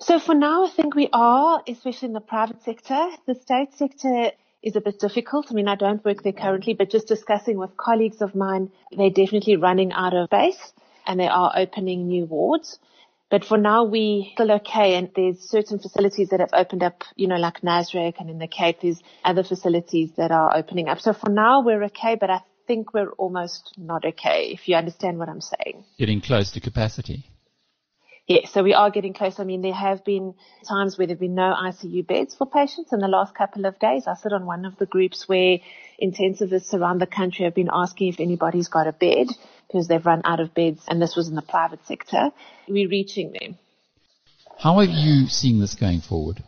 So 0.00 0.18
for 0.18 0.34
now, 0.34 0.66
I 0.66 0.70
think 0.70 0.94
we 0.94 1.08
are, 1.12 1.62
especially 1.66 2.08
in 2.08 2.12
the 2.12 2.20
private 2.20 2.62
sector. 2.62 3.08
The 3.26 3.34
state 3.34 3.74
sector 3.74 4.32
is 4.62 4.76
a 4.76 4.80
bit 4.80 4.98
difficult. 4.98 5.46
I 5.50 5.54
mean, 5.54 5.68
I 5.68 5.74
don't 5.74 6.04
work 6.04 6.22
there 6.22 6.32
currently, 6.32 6.74
but 6.74 6.90
just 6.90 7.08
discussing 7.08 7.56
with 7.56 7.76
colleagues 7.76 8.20
of 8.20 8.34
mine, 8.34 8.70
they're 8.96 9.10
definitely 9.10 9.56
running 9.56 9.92
out 9.92 10.14
of 10.14 10.28
space 10.28 10.72
and 11.06 11.18
they 11.18 11.28
are 11.28 11.52
opening 11.56 12.08
new 12.08 12.24
wards. 12.24 12.78
But 13.30 13.44
for 13.44 13.58
now, 13.58 13.84
we 13.84 14.30
still 14.34 14.52
okay. 14.52 14.96
And 14.96 15.10
there's 15.16 15.40
certain 15.40 15.78
facilities 15.78 16.28
that 16.28 16.40
have 16.40 16.50
opened 16.52 16.82
up, 16.82 17.04
you 17.16 17.26
know, 17.26 17.36
like 17.36 17.62
Nasrec 17.62 18.14
and 18.18 18.30
in 18.30 18.38
the 18.38 18.46
Cape, 18.46 18.80
there's 18.82 19.02
other 19.24 19.42
facilities 19.42 20.12
that 20.16 20.30
are 20.30 20.56
opening 20.56 20.88
up. 20.88 21.00
So 21.00 21.12
for 21.12 21.30
now, 21.30 21.62
we're 21.62 21.84
okay, 21.84 22.16
but 22.16 22.30
I 22.30 22.42
think 22.66 22.92
we're 22.94 23.10
almost 23.12 23.74
not 23.76 24.04
okay, 24.04 24.50
if 24.52 24.68
you 24.68 24.76
understand 24.76 25.18
what 25.18 25.28
I'm 25.28 25.40
saying. 25.40 25.84
Getting 25.98 26.20
close 26.20 26.50
to 26.52 26.60
capacity. 26.60 27.24
Yes, 28.26 28.50
so 28.52 28.64
we 28.64 28.74
are 28.74 28.90
getting 28.90 29.14
close. 29.14 29.38
I 29.38 29.44
mean, 29.44 29.62
there 29.62 29.72
have 29.72 30.04
been 30.04 30.34
times 30.68 30.98
where 30.98 31.06
there 31.06 31.14
have 31.14 31.20
been 31.20 31.36
no 31.36 31.54
ICU 31.54 32.04
beds 32.04 32.34
for 32.34 32.44
patients 32.44 32.92
in 32.92 32.98
the 32.98 33.06
last 33.06 33.36
couple 33.36 33.66
of 33.66 33.78
days. 33.78 34.08
I 34.08 34.14
sit 34.14 34.32
on 34.32 34.46
one 34.46 34.64
of 34.64 34.76
the 34.78 34.86
groups 34.86 35.28
where 35.28 35.58
intensivists 36.02 36.74
around 36.74 37.00
the 37.00 37.06
country 37.06 37.44
have 37.44 37.54
been 37.54 37.70
asking 37.72 38.08
if 38.08 38.18
anybody's 38.18 38.66
got 38.66 38.88
a 38.88 38.92
bed 38.92 39.28
because 39.68 39.86
they've 39.86 40.04
run 40.04 40.22
out 40.24 40.40
of 40.40 40.54
beds 40.54 40.82
and 40.88 41.00
this 41.00 41.14
was 41.14 41.28
in 41.28 41.36
the 41.36 41.42
private 41.42 41.86
sector. 41.86 42.30
We're 42.66 42.88
reaching 42.88 43.32
them. 43.32 43.58
How 44.58 44.78
are 44.78 44.84
you 44.84 45.28
seeing 45.28 45.60
this 45.60 45.76
going 45.76 46.00
forward? 46.00 46.42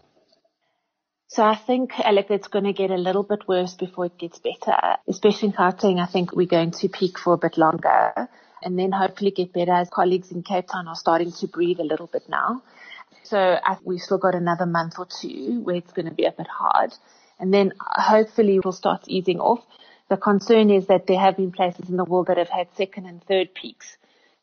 So 1.30 1.44
I 1.44 1.56
think, 1.56 1.92
Alec, 2.00 2.30
it's 2.30 2.48
going 2.48 2.64
to 2.64 2.72
get 2.72 2.90
a 2.90 2.96
little 2.96 3.22
bit 3.22 3.46
worse 3.46 3.74
before 3.74 4.06
it 4.06 4.16
gets 4.16 4.38
better. 4.38 4.96
Especially 5.06 5.48
in 5.48 5.52
Gauteng, 5.52 6.00
I 6.00 6.06
think 6.06 6.32
we're 6.32 6.46
going 6.46 6.70
to 6.70 6.88
peak 6.88 7.18
for 7.18 7.34
a 7.34 7.36
bit 7.36 7.58
longer 7.58 8.28
and 8.62 8.78
then 8.78 8.92
hopefully 8.92 9.30
get 9.30 9.52
better 9.52 9.72
as 9.72 9.90
colleagues 9.90 10.32
in 10.32 10.42
Cape 10.42 10.68
Town 10.68 10.88
are 10.88 10.96
starting 10.96 11.30
to 11.32 11.46
breathe 11.46 11.80
a 11.80 11.84
little 11.84 12.06
bit 12.06 12.30
now. 12.30 12.62
So 13.24 13.38
I, 13.38 13.76
we've 13.84 14.00
still 14.00 14.16
got 14.16 14.34
another 14.34 14.64
month 14.64 14.94
or 14.98 15.06
two 15.06 15.60
where 15.60 15.76
it's 15.76 15.92
going 15.92 16.06
to 16.06 16.14
be 16.14 16.24
a 16.24 16.32
bit 16.32 16.46
hard. 16.48 16.94
And 17.38 17.52
then 17.52 17.74
hopefully 17.78 18.56
it 18.56 18.64
will 18.64 18.72
start 18.72 19.04
easing 19.06 19.38
off. 19.38 19.62
The 20.08 20.16
concern 20.16 20.70
is 20.70 20.86
that 20.86 21.06
there 21.06 21.20
have 21.20 21.36
been 21.36 21.52
places 21.52 21.90
in 21.90 21.98
the 21.98 22.04
world 22.04 22.28
that 22.28 22.38
have 22.38 22.48
had 22.48 22.68
second 22.74 23.04
and 23.04 23.22
third 23.22 23.52
peaks. 23.52 23.97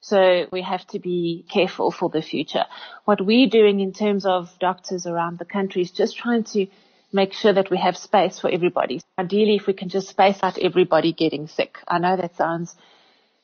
So 0.07 0.45
we 0.51 0.61
have 0.61 0.85
to 0.89 0.99
be 0.99 1.45
careful 1.51 1.89
for 1.89 2.09
the 2.09 2.21
future. 2.21 2.65
What 3.05 3.25
we're 3.25 3.49
doing 3.49 3.79
in 3.79 3.91
terms 3.91 4.23
of 4.23 4.49
doctors 4.59 5.07
around 5.07 5.39
the 5.39 5.45
country 5.45 5.81
is 5.81 5.89
just 5.89 6.15
trying 6.15 6.43
to 6.53 6.67
make 7.11 7.33
sure 7.33 7.51
that 7.51 7.71
we 7.71 7.79
have 7.79 7.97
space 7.97 8.39
for 8.39 8.47
everybody. 8.51 9.01
Ideally, 9.17 9.55
if 9.55 9.65
we 9.65 9.73
can 9.73 9.89
just 9.89 10.09
space 10.09 10.37
out 10.43 10.59
everybody 10.59 11.11
getting 11.11 11.47
sick. 11.47 11.79
I 11.87 11.97
know 11.97 12.15
that 12.17 12.35
sounds 12.35 12.75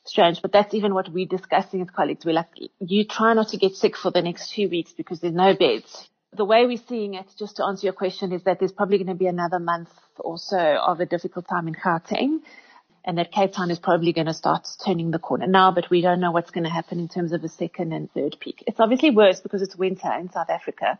strange, 0.04 0.40
but 0.40 0.52
that's 0.52 0.72
even 0.72 0.94
what 0.94 1.08
we're 1.12 1.26
discussing 1.26 1.80
with 1.80 1.92
colleagues. 1.92 2.24
We're 2.24 2.34
like, 2.34 2.50
you 2.78 3.06
try 3.06 3.34
not 3.34 3.48
to 3.48 3.56
get 3.56 3.74
sick 3.74 3.96
for 3.96 4.12
the 4.12 4.22
next 4.22 4.52
two 4.52 4.68
weeks 4.68 4.92
because 4.92 5.18
there's 5.18 5.34
no 5.34 5.56
beds. 5.56 6.08
The 6.32 6.44
way 6.44 6.64
we're 6.64 6.84
seeing 6.88 7.14
it, 7.14 7.26
just 7.36 7.56
to 7.56 7.64
answer 7.64 7.86
your 7.86 7.92
question, 7.92 8.30
is 8.30 8.44
that 8.44 8.60
there's 8.60 8.70
probably 8.70 8.98
going 8.98 9.08
to 9.08 9.14
be 9.14 9.26
another 9.26 9.58
month 9.58 9.90
or 10.16 10.38
so 10.38 10.58
of 10.58 11.00
a 11.00 11.06
difficult 11.06 11.48
time 11.48 11.66
in 11.66 11.74
Gauteng 11.74 12.38
and 13.04 13.18
that 13.18 13.32
Cape 13.32 13.52
Town 13.52 13.70
is 13.70 13.78
probably 13.78 14.12
going 14.12 14.26
to 14.26 14.34
start 14.34 14.68
turning 14.84 15.10
the 15.10 15.18
corner 15.18 15.46
now, 15.46 15.72
but 15.72 15.90
we 15.90 16.00
don't 16.00 16.20
know 16.20 16.30
what's 16.30 16.50
going 16.50 16.64
to 16.64 16.70
happen 16.70 17.00
in 17.00 17.08
terms 17.08 17.32
of 17.32 17.42
a 17.42 17.48
second 17.48 17.92
and 17.92 18.12
third 18.12 18.36
peak. 18.40 18.62
It's 18.66 18.80
obviously 18.80 19.10
worse 19.10 19.40
because 19.40 19.62
it's 19.62 19.76
winter 19.76 20.12
in 20.12 20.30
South 20.30 20.50
Africa 20.50 20.98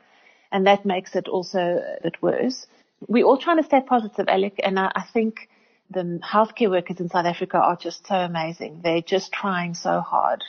and 0.52 0.66
that 0.66 0.84
makes 0.84 1.16
it 1.16 1.26
also 1.26 1.58
a 1.58 2.02
bit 2.02 2.22
worse. 2.22 2.66
We're 3.08 3.24
all 3.24 3.38
trying 3.38 3.56
to 3.56 3.64
stay 3.64 3.80
positive, 3.80 4.28
Alec, 4.28 4.60
and 4.62 4.78
I, 4.78 4.92
I 4.94 5.04
think 5.12 5.48
the 5.90 6.20
healthcare 6.22 6.70
workers 6.70 7.00
in 7.00 7.08
South 7.08 7.26
Africa 7.26 7.56
are 7.56 7.76
just 7.76 8.06
so 8.06 8.14
amazing. 8.14 8.80
They're 8.84 9.02
just 9.02 9.32
trying 9.32 9.74
so 9.74 10.00
hard. 10.00 10.44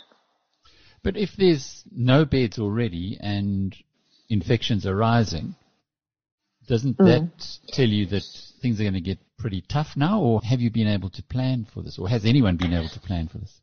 But 1.01 1.17
if 1.17 1.31
there's 1.38 1.83
no 1.91 2.25
beds 2.25 2.60
already 2.60 3.17
and 3.19 3.75
infections 4.29 4.86
are 4.86 4.95
rising, 4.95 5.55
doesn't 6.67 6.98
mm. 6.98 7.05
that 7.05 7.58
tell 7.70 7.88
you 7.88 8.05
that 8.08 8.24
things 8.62 8.79
are 8.79 8.84
going 8.84 8.93
to 8.93 9.01
get 9.01 9.20
pretty 9.38 9.62
tough 9.62 9.96
now, 9.96 10.22
or 10.22 10.41
have 10.43 10.62
you 10.62 10.72
been 10.72 10.88
able 10.88 11.10
to 11.12 11.24
plan 11.24 11.67
for 11.74 11.82
this, 11.82 12.00
or 12.00 12.08
has 12.08 12.25
anyone 12.25 12.58
been 12.58 12.74
able 12.74 12.89
to 12.89 13.00
plan 13.00 13.27
for 13.27 13.38
this? 13.38 13.60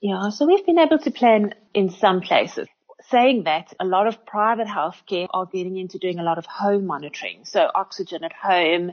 Yeah, 0.00 0.28
so 0.28 0.46
we've 0.46 0.64
been 0.66 0.78
able 0.78 0.98
to 0.98 1.10
plan 1.10 1.54
in 1.72 1.90
some 1.90 2.20
places. 2.20 2.68
Saying 3.08 3.44
that, 3.44 3.72
a 3.80 3.84
lot 3.84 4.06
of 4.06 4.26
private 4.26 4.66
healthcare 4.66 5.28
are 5.32 5.46
getting 5.46 5.76
into 5.76 5.98
doing 5.98 6.18
a 6.18 6.22
lot 6.22 6.38
of 6.38 6.46
home 6.46 6.86
monitoring. 6.86 7.44
So 7.44 7.70
oxygen 7.74 8.24
at 8.24 8.32
home, 8.32 8.92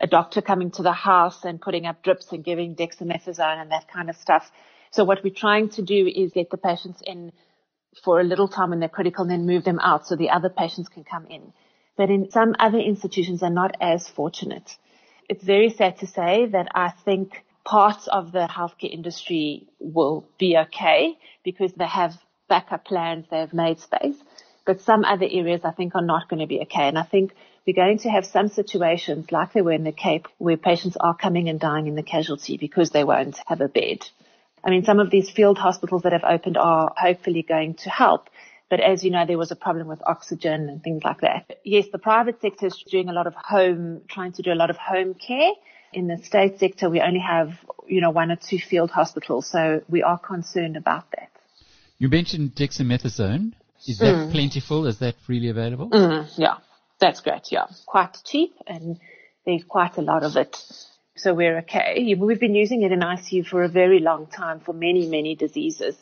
a 0.00 0.06
doctor 0.06 0.40
coming 0.40 0.70
to 0.72 0.82
the 0.82 0.92
house 0.92 1.44
and 1.44 1.60
putting 1.60 1.86
up 1.86 2.02
drips 2.02 2.32
and 2.32 2.44
giving 2.44 2.76
dexamethasone 2.76 3.60
and 3.60 3.72
that 3.72 3.88
kind 3.88 4.08
of 4.08 4.16
stuff. 4.16 4.50
So 4.90 5.04
what 5.04 5.22
we're 5.22 5.34
trying 5.34 5.70
to 5.70 5.82
do 5.82 6.06
is 6.06 6.32
get 6.32 6.50
the 6.50 6.56
patients 6.56 7.02
in 7.04 7.32
for 8.04 8.20
a 8.20 8.24
little 8.24 8.48
time 8.48 8.70
when 8.70 8.80
they're 8.80 8.88
critical 8.88 9.22
and 9.22 9.30
then 9.30 9.46
move 9.46 9.64
them 9.64 9.80
out 9.80 10.06
so 10.06 10.14
the 10.14 10.30
other 10.30 10.48
patients 10.48 10.88
can 10.88 11.04
come 11.04 11.26
in. 11.26 11.52
But 11.98 12.10
in 12.10 12.30
some 12.30 12.54
other 12.58 12.78
institutions 12.78 13.42
are 13.42 13.50
not 13.50 13.76
as 13.80 14.08
fortunate. 14.08 14.76
It's 15.28 15.44
very 15.44 15.68
sad 15.68 15.98
to 15.98 16.06
say 16.06 16.46
that 16.46 16.68
I 16.74 16.90
think 17.04 17.44
parts 17.64 18.06
of 18.06 18.32
the 18.32 18.46
healthcare 18.48 18.90
industry 18.90 19.66
will 19.80 20.26
be 20.38 20.56
okay 20.56 21.18
because 21.44 21.72
they 21.74 21.86
have 21.86 22.14
backup 22.48 22.84
plans, 22.84 23.26
they've 23.30 23.52
made 23.52 23.80
space. 23.80 24.16
But 24.64 24.80
some 24.80 25.04
other 25.04 25.26
areas 25.28 25.62
I 25.64 25.72
think 25.72 25.96
are 25.96 26.00
not 26.14 26.28
going 26.28 26.40
to 26.40 26.46
be 26.46 26.60
okay. 26.60 26.88
And 26.88 26.96
I 26.96 27.02
think 27.02 27.32
we're 27.66 27.74
going 27.74 27.98
to 27.98 28.10
have 28.10 28.24
some 28.24 28.48
situations 28.48 29.32
like 29.32 29.52
there 29.52 29.64
were 29.64 29.72
in 29.72 29.84
the 29.84 29.92
Cape 29.92 30.28
where 30.38 30.56
patients 30.56 30.96
are 30.98 31.16
coming 31.16 31.48
and 31.48 31.58
dying 31.58 31.88
in 31.88 31.96
the 31.96 32.02
casualty 32.02 32.56
because 32.56 32.90
they 32.90 33.04
won't 33.04 33.38
have 33.46 33.60
a 33.60 33.68
bed. 33.68 34.08
I 34.64 34.70
mean, 34.70 34.84
some 34.84 35.00
of 35.00 35.10
these 35.10 35.30
field 35.30 35.58
hospitals 35.58 36.02
that 36.02 36.12
have 36.12 36.24
opened 36.24 36.56
are 36.56 36.92
hopefully 36.96 37.42
going 37.42 37.74
to 37.82 37.90
help. 37.90 38.30
But 38.70 38.80
as 38.80 39.02
you 39.02 39.10
know, 39.10 39.24
there 39.26 39.38
was 39.38 39.50
a 39.50 39.56
problem 39.56 39.88
with 39.88 40.00
oxygen 40.06 40.68
and 40.68 40.82
things 40.82 41.02
like 41.02 41.22
that. 41.22 41.58
Yes, 41.64 41.86
the 41.90 41.98
private 41.98 42.40
sector 42.40 42.66
is 42.66 42.84
doing 42.90 43.08
a 43.08 43.12
lot 43.12 43.26
of 43.26 43.34
home, 43.34 44.02
trying 44.08 44.32
to 44.32 44.42
do 44.42 44.52
a 44.52 44.54
lot 44.54 44.70
of 44.70 44.76
home 44.76 45.14
care. 45.14 45.52
In 45.92 46.06
the 46.06 46.18
state 46.18 46.58
sector, 46.58 46.90
we 46.90 47.00
only 47.00 47.20
have, 47.20 47.52
you 47.86 48.02
know, 48.02 48.10
one 48.10 48.30
or 48.30 48.36
two 48.36 48.58
field 48.58 48.90
hospitals. 48.90 49.50
So 49.50 49.82
we 49.88 50.02
are 50.02 50.18
concerned 50.18 50.76
about 50.76 51.10
that. 51.12 51.30
You 51.96 52.08
mentioned 52.08 52.54
dexamethasone. 52.54 53.54
Is 53.86 53.98
that 53.98 54.14
mm. 54.14 54.32
plentiful? 54.32 54.86
Is 54.86 54.98
that 54.98 55.14
freely 55.24 55.48
available? 55.48 55.88
Mm, 55.88 56.28
yeah. 56.36 56.56
That's 57.00 57.20
great. 57.20 57.50
Yeah. 57.50 57.66
Quite 57.86 58.18
cheap 58.24 58.54
and 58.66 58.98
there's 59.46 59.64
quite 59.64 59.96
a 59.96 60.02
lot 60.02 60.24
of 60.24 60.36
it. 60.36 60.56
So 61.16 61.32
we're 61.34 61.58
okay. 61.60 62.14
We've 62.18 62.38
been 62.38 62.54
using 62.54 62.82
it 62.82 62.92
in 62.92 63.00
ICU 63.00 63.46
for 63.46 63.62
a 63.64 63.68
very 63.68 63.98
long 63.98 64.26
time 64.26 64.60
for 64.60 64.72
many, 64.72 65.08
many 65.08 65.34
diseases. 65.34 65.96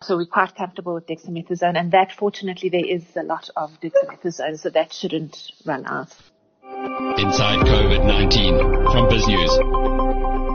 So 0.00 0.16
we're 0.16 0.26
quite 0.26 0.54
comfortable 0.54 0.94
with 0.94 1.08
dexamethasone 1.08 1.76
and 1.76 1.90
that 1.90 2.12
fortunately 2.12 2.68
there 2.68 2.86
is 2.86 3.04
a 3.16 3.24
lot 3.24 3.50
of 3.56 3.80
dexamethasone 3.80 4.56
so 4.56 4.70
that 4.70 4.92
shouldn't 4.92 5.50
run 5.64 5.86
out. 5.86 6.14
Inside 7.18 7.66
COVID-19 7.66 8.92
from 8.92 9.08
BizNews. 9.08 10.47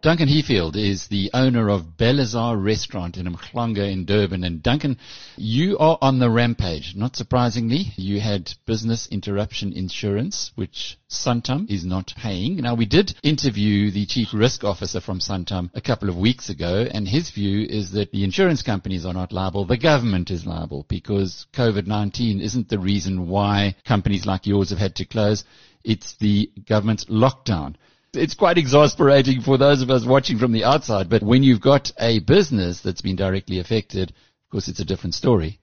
Duncan 0.00 0.28
Heafield 0.28 0.76
is 0.76 1.08
the 1.08 1.28
owner 1.34 1.68
of 1.68 1.96
Belazar 1.96 2.56
Restaurant 2.56 3.16
in 3.16 3.26
Umhlanga 3.26 3.90
in 3.90 4.04
Durban. 4.04 4.44
And 4.44 4.62
Duncan, 4.62 4.96
you 5.36 5.76
are 5.78 5.98
on 6.00 6.20
the 6.20 6.30
rampage. 6.30 6.94
Not 6.94 7.16
surprisingly, 7.16 7.92
you 7.96 8.20
had 8.20 8.54
business 8.64 9.08
interruption 9.08 9.72
insurance, 9.72 10.52
which 10.54 10.96
Santam 11.10 11.68
is 11.68 11.84
not 11.84 12.14
paying. 12.16 12.58
Now, 12.58 12.76
we 12.76 12.86
did 12.86 13.16
interview 13.24 13.90
the 13.90 14.06
chief 14.06 14.32
risk 14.32 14.62
officer 14.62 15.00
from 15.00 15.18
Santam 15.18 15.68
a 15.74 15.80
couple 15.80 16.08
of 16.08 16.16
weeks 16.16 16.48
ago, 16.48 16.86
and 16.88 17.08
his 17.08 17.30
view 17.30 17.66
is 17.68 17.90
that 17.90 18.12
the 18.12 18.22
insurance 18.22 18.62
companies 18.62 19.04
are 19.04 19.14
not 19.14 19.32
liable. 19.32 19.64
The 19.64 19.76
government 19.76 20.30
is 20.30 20.46
liable 20.46 20.86
because 20.88 21.48
COVID-19 21.54 22.40
isn't 22.40 22.68
the 22.68 22.78
reason 22.78 23.26
why 23.26 23.74
companies 23.84 24.26
like 24.26 24.46
yours 24.46 24.70
have 24.70 24.78
had 24.78 24.94
to 24.94 25.04
close. 25.04 25.44
It's 25.82 26.14
the 26.14 26.52
government's 26.68 27.06
lockdown 27.06 27.74
it's 28.18 28.34
quite 28.34 28.58
exasperating 28.58 29.40
for 29.40 29.56
those 29.56 29.82
of 29.82 29.90
us 29.90 30.04
watching 30.04 30.38
from 30.38 30.52
the 30.52 30.64
outside. 30.64 31.08
But 31.08 31.22
when 31.22 31.42
you've 31.42 31.60
got 31.60 31.92
a 31.98 32.18
business 32.18 32.80
that's 32.80 33.00
been 33.00 33.16
directly 33.16 33.60
affected, 33.60 34.10
of 34.10 34.50
course, 34.50 34.68
it's 34.68 34.80
a 34.80 34.84
different 34.84 35.14
story. 35.14 35.60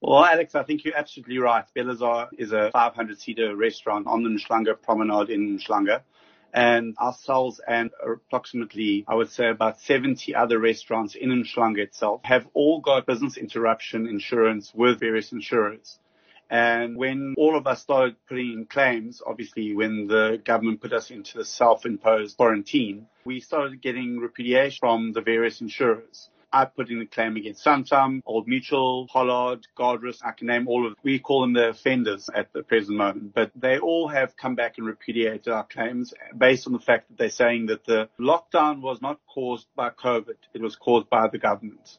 Well, 0.00 0.24
Alex, 0.24 0.54
I 0.54 0.64
think 0.64 0.84
you're 0.84 0.96
absolutely 0.96 1.38
right. 1.38 1.64
Belazar 1.74 2.28
is 2.36 2.52
a 2.52 2.70
500 2.72 3.18
seater 3.18 3.56
restaurant 3.56 4.06
on 4.06 4.22
the 4.22 4.28
Umhlanga 4.28 4.74
Promenade 4.80 5.30
in 5.30 5.58
Umhlanga. 5.58 6.02
And 6.52 6.96
ourselves 6.98 7.60
and 7.66 7.90
approximately, 8.04 9.04
I 9.08 9.14
would 9.14 9.30
say 9.30 9.48
about 9.48 9.80
70 9.80 10.34
other 10.34 10.58
restaurants 10.58 11.14
in 11.14 11.30
Umhlanga 11.30 11.78
itself 11.78 12.20
have 12.24 12.46
all 12.52 12.80
got 12.80 13.06
business 13.06 13.36
interruption 13.36 14.06
insurance 14.06 14.72
with 14.74 15.00
various 15.00 15.32
insurers. 15.32 15.98
And 16.50 16.96
when 16.96 17.34
all 17.36 17.56
of 17.56 17.66
us 17.66 17.82
started 17.82 18.16
putting 18.28 18.52
in 18.52 18.66
claims, 18.66 19.22
obviously 19.26 19.74
when 19.74 20.06
the 20.06 20.40
government 20.44 20.80
put 20.80 20.92
us 20.92 21.10
into 21.10 21.38
the 21.38 21.44
self-imposed 21.44 22.36
quarantine, 22.36 23.06
we 23.24 23.40
started 23.40 23.80
getting 23.80 24.18
repudiation 24.18 24.78
from 24.80 25.12
the 25.12 25.22
various 25.22 25.60
insurers. 25.60 26.28
I 26.54 26.66
put 26.66 26.88
in 26.88 27.00
a 27.00 27.06
claim 27.06 27.34
against 27.34 27.64
Santam, 27.64 28.20
Old 28.24 28.46
Mutual, 28.46 29.08
Hollard, 29.08 29.66
Guardrisk. 29.76 30.20
I 30.24 30.30
can 30.30 30.46
name 30.46 30.68
all 30.68 30.86
of 30.86 30.92
them. 30.92 31.00
We 31.02 31.18
call 31.18 31.40
them 31.40 31.52
the 31.52 31.70
offenders 31.70 32.30
at 32.32 32.52
the 32.52 32.62
present 32.62 32.96
moment, 32.96 33.34
but 33.34 33.50
they 33.56 33.80
all 33.80 34.06
have 34.06 34.36
come 34.36 34.54
back 34.54 34.78
and 34.78 34.86
repudiated 34.86 35.48
our 35.48 35.64
claims 35.64 36.14
based 36.38 36.68
on 36.68 36.72
the 36.72 36.78
fact 36.78 37.08
that 37.08 37.18
they're 37.18 37.30
saying 37.30 37.66
that 37.66 37.84
the 37.84 38.08
lockdown 38.20 38.82
was 38.82 39.02
not 39.02 39.18
caused 39.26 39.66
by 39.74 39.90
COVID. 39.90 40.36
It 40.54 40.62
was 40.62 40.76
caused 40.76 41.10
by 41.10 41.26
the 41.26 41.38
government. 41.38 41.98